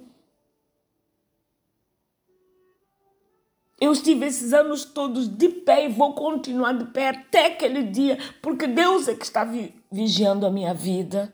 Eu 3.80 3.94
estive 3.94 4.28
esses 4.28 4.54
anos 4.54 4.86
todos 4.86 5.28
de 5.28 5.50
pé 5.50 5.86
e 5.86 5.90
vou 5.92 6.14
continuar 6.14 6.74
de 6.74 6.86
pé 6.86 7.10
até 7.10 7.48
aquele 7.48 7.82
dia, 7.82 8.20
porque 8.40 8.68
Deus 8.68 9.08
é 9.08 9.16
que 9.16 9.24
está 9.24 9.44
vigiando 9.92 10.46
a 10.46 10.52
minha 10.52 10.72
vida. 10.72 11.34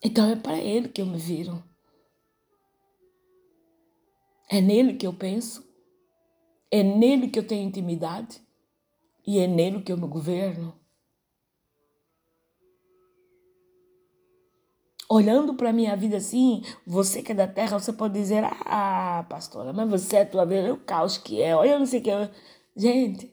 Então 0.00 0.30
é 0.30 0.36
para 0.36 0.58
Ele 0.58 0.88
que 0.88 1.00
eu 1.00 1.06
me 1.06 1.18
viro. 1.18 1.69
É 4.52 4.60
nele 4.60 4.94
que 4.94 5.06
eu 5.06 5.12
penso, 5.12 5.64
é 6.72 6.82
nele 6.82 7.28
que 7.28 7.38
eu 7.38 7.46
tenho 7.46 7.68
intimidade 7.68 8.42
e 9.24 9.38
é 9.38 9.46
nele 9.46 9.80
que 9.80 9.92
eu 9.92 9.96
me 9.96 10.08
governo. 10.08 10.74
Olhando 15.08 15.54
para 15.54 15.70
a 15.70 15.72
minha 15.72 15.96
vida 15.96 16.16
assim, 16.16 16.62
você 16.84 17.22
que 17.22 17.30
é 17.30 17.34
da 17.34 17.46
terra, 17.46 17.78
você 17.78 17.92
pode 17.92 18.14
dizer: 18.14 18.42
Ah, 18.66 19.24
pastora, 19.28 19.72
mas 19.72 19.88
você, 19.88 20.18
a 20.18 20.26
tua 20.26 20.44
vida, 20.44 20.66
é 20.66 20.72
o 20.72 20.76
caos 20.76 21.16
que 21.16 21.40
é. 21.40 21.54
Olha, 21.54 21.70
eu 21.70 21.78
não 21.78 21.86
sei 21.86 22.00
o 22.00 22.02
que. 22.02 22.10
É. 22.10 22.30
Gente, 22.76 23.32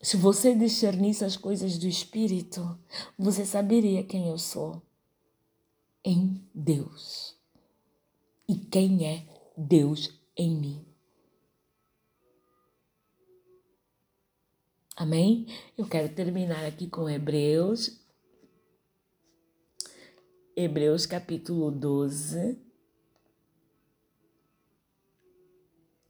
se 0.00 0.16
você 0.16 0.54
discernisse 0.54 1.22
as 1.22 1.36
coisas 1.36 1.76
do 1.76 1.86
Espírito, 1.86 2.78
você 3.18 3.44
saberia 3.44 4.02
quem 4.02 4.28
eu 4.28 4.38
sou 4.38 4.82
em 6.02 6.42
Deus 6.54 7.33
e 8.48 8.56
quem 8.56 9.06
é 9.06 9.26
Deus 9.56 10.10
em 10.36 10.56
mim. 10.56 10.86
Amém? 14.96 15.46
Eu 15.76 15.88
quero 15.88 16.14
terminar 16.14 16.64
aqui 16.64 16.88
com 16.88 17.08
Hebreus. 17.08 18.00
Hebreus 20.56 21.04
capítulo 21.04 21.70
12, 21.70 22.56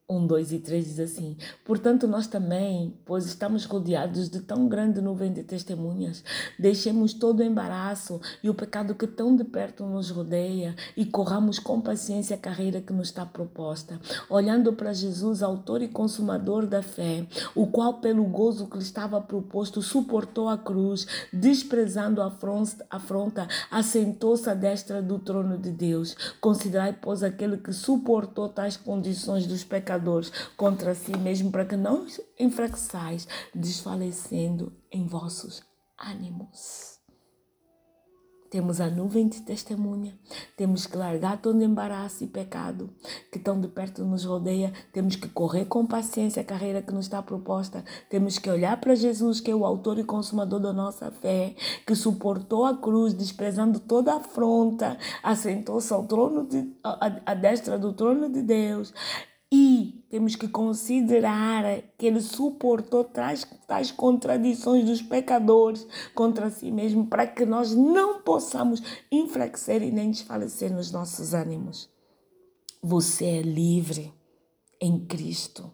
1, 0.06 0.26
2 0.26 0.52
e 0.52 0.58
3 0.58 0.84
diz 0.84 1.00
assim: 1.00 1.34
Portanto, 1.64 2.06
nós 2.06 2.26
também, 2.26 2.94
pois 3.06 3.24
estamos 3.24 3.64
rodeados 3.64 4.28
de 4.28 4.40
tão 4.40 4.68
grande 4.68 5.00
nuvem 5.00 5.32
de 5.32 5.42
testemunhas, 5.42 6.22
deixemos 6.58 7.14
todo 7.14 7.40
o 7.40 7.42
embaraço 7.42 8.20
e 8.42 8.50
o 8.50 8.54
pecado 8.54 8.94
que 8.94 9.06
tão 9.06 9.34
de 9.34 9.44
perto 9.44 9.86
nos 9.86 10.10
rodeia 10.10 10.76
e 10.94 11.06
corramos 11.06 11.58
com 11.58 11.80
paciência 11.80 12.36
a 12.36 12.38
carreira 12.38 12.82
que 12.82 12.92
nos 12.92 13.08
está 13.08 13.24
proposta, 13.24 13.98
olhando 14.28 14.74
para 14.74 14.92
Jesus, 14.92 15.42
autor 15.42 15.80
e 15.80 15.88
consumador 15.88 16.66
da 16.66 16.82
fé, 16.82 17.26
o 17.54 17.66
qual, 17.66 17.94
pelo 17.94 18.24
gozo 18.24 18.66
que 18.66 18.76
lhe 18.76 18.82
estava 18.82 19.22
proposto, 19.22 19.80
suportou 19.80 20.50
a 20.50 20.58
cruz, 20.58 21.06
desprezando 21.32 22.20
a 22.20 22.26
afronta, 22.90 23.48
assentou-se 23.70 24.50
à 24.50 24.54
destra 24.54 25.00
do 25.00 25.18
trono 25.18 25.56
de 25.56 25.70
Deus. 25.70 26.14
Considerai, 26.42 26.92
pois, 26.92 27.22
aquele 27.22 27.56
que 27.56 27.72
suportou 27.72 28.50
tais 28.50 28.76
condições 28.76 29.46
dos 29.46 29.64
pecadores 29.64 29.93
pecadores 29.94 30.32
contra 30.56 30.94
si 30.94 31.16
mesmo, 31.16 31.50
para 31.50 31.64
que 31.64 31.76
não 31.76 32.06
enfraqueçais, 32.38 33.28
desfalecendo 33.54 34.72
em 34.90 35.06
vossos 35.06 35.62
ânimos. 35.98 36.94
Temos 38.54 38.80
a 38.80 38.88
nuvem 38.88 39.26
de 39.26 39.42
testemunha, 39.42 40.16
temos 40.56 40.86
que 40.86 40.96
largar 40.96 41.42
todo 41.42 41.60
embaraço 41.60 42.22
e 42.22 42.28
pecado 42.28 42.88
que 43.32 43.36
tão 43.36 43.60
de 43.60 43.66
perto 43.66 44.04
nos 44.04 44.24
rodeia, 44.24 44.72
temos 44.92 45.16
que 45.16 45.28
correr 45.28 45.64
com 45.64 45.84
paciência 45.84 46.40
a 46.40 46.44
carreira 46.44 46.80
que 46.80 46.94
nos 46.94 47.06
está 47.06 47.20
proposta, 47.20 47.84
temos 48.08 48.38
que 48.38 48.48
olhar 48.48 48.80
para 48.80 48.94
Jesus, 48.94 49.40
que 49.40 49.50
é 49.50 49.54
o 49.56 49.64
autor 49.64 49.98
e 49.98 50.04
consumador 50.04 50.60
da 50.60 50.72
nossa 50.72 51.10
fé, 51.10 51.56
que 51.84 51.96
suportou 51.96 52.64
a 52.64 52.76
cruz, 52.76 53.12
desprezando 53.12 53.80
toda 53.80 54.14
afronta, 54.14 54.96
assentou-se 55.20 55.92
ao 55.92 56.06
trono 56.06 56.46
de, 56.46 56.76
à 56.84 57.34
destra 57.34 57.76
do 57.76 57.92
trono 57.92 58.30
de 58.30 58.40
Deus 58.40 58.94
e 59.56 60.04
temos 60.10 60.34
que 60.34 60.48
considerar 60.48 61.80
que 61.96 62.06
ele 62.06 62.20
suportou 62.20 63.04
tais, 63.04 63.46
tais 63.68 63.92
contradições 63.92 64.84
dos 64.84 65.00
pecadores 65.00 65.86
contra 66.12 66.50
si 66.50 66.72
mesmo, 66.72 67.06
para 67.06 67.24
que 67.24 67.46
nós 67.46 67.72
não 67.72 68.20
possamos 68.20 68.82
enfraquecer 69.12 69.80
e 69.80 69.92
nem 69.92 70.10
desfalecer 70.10 70.74
nos 70.74 70.90
nossos 70.90 71.34
ânimos. 71.34 71.88
Você 72.82 73.26
é 73.26 73.42
livre 73.42 74.12
em 74.80 74.98
Cristo. 75.06 75.70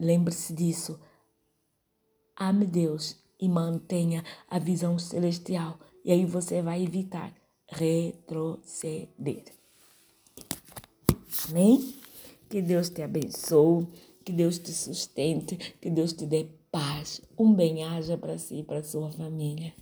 Lembre-se 0.00 0.52
disso. 0.52 0.98
Ame 2.36 2.66
Deus 2.66 3.16
e 3.40 3.48
mantenha 3.48 4.24
a 4.50 4.58
visão 4.58 4.98
celestial 4.98 5.78
E 6.04 6.10
aí 6.10 6.26
você 6.26 6.60
vai 6.60 6.82
evitar 6.82 7.32
retroceder. 7.68 9.44
Amém? 11.48 12.03
Que 12.48 12.62
Deus 12.62 12.88
te 12.88 13.02
abençoe, 13.02 13.86
que 14.24 14.32
Deus 14.32 14.58
te 14.58 14.72
sustente, 14.72 15.56
que 15.80 15.90
Deus 15.90 16.12
te 16.12 16.26
dê 16.26 16.46
paz. 16.70 17.20
Um 17.38 17.54
bem-aja 17.54 18.16
para 18.16 18.38
si 18.38 18.58
e 18.58 18.62
para 18.62 18.82
sua 18.82 19.10
família. 19.10 19.72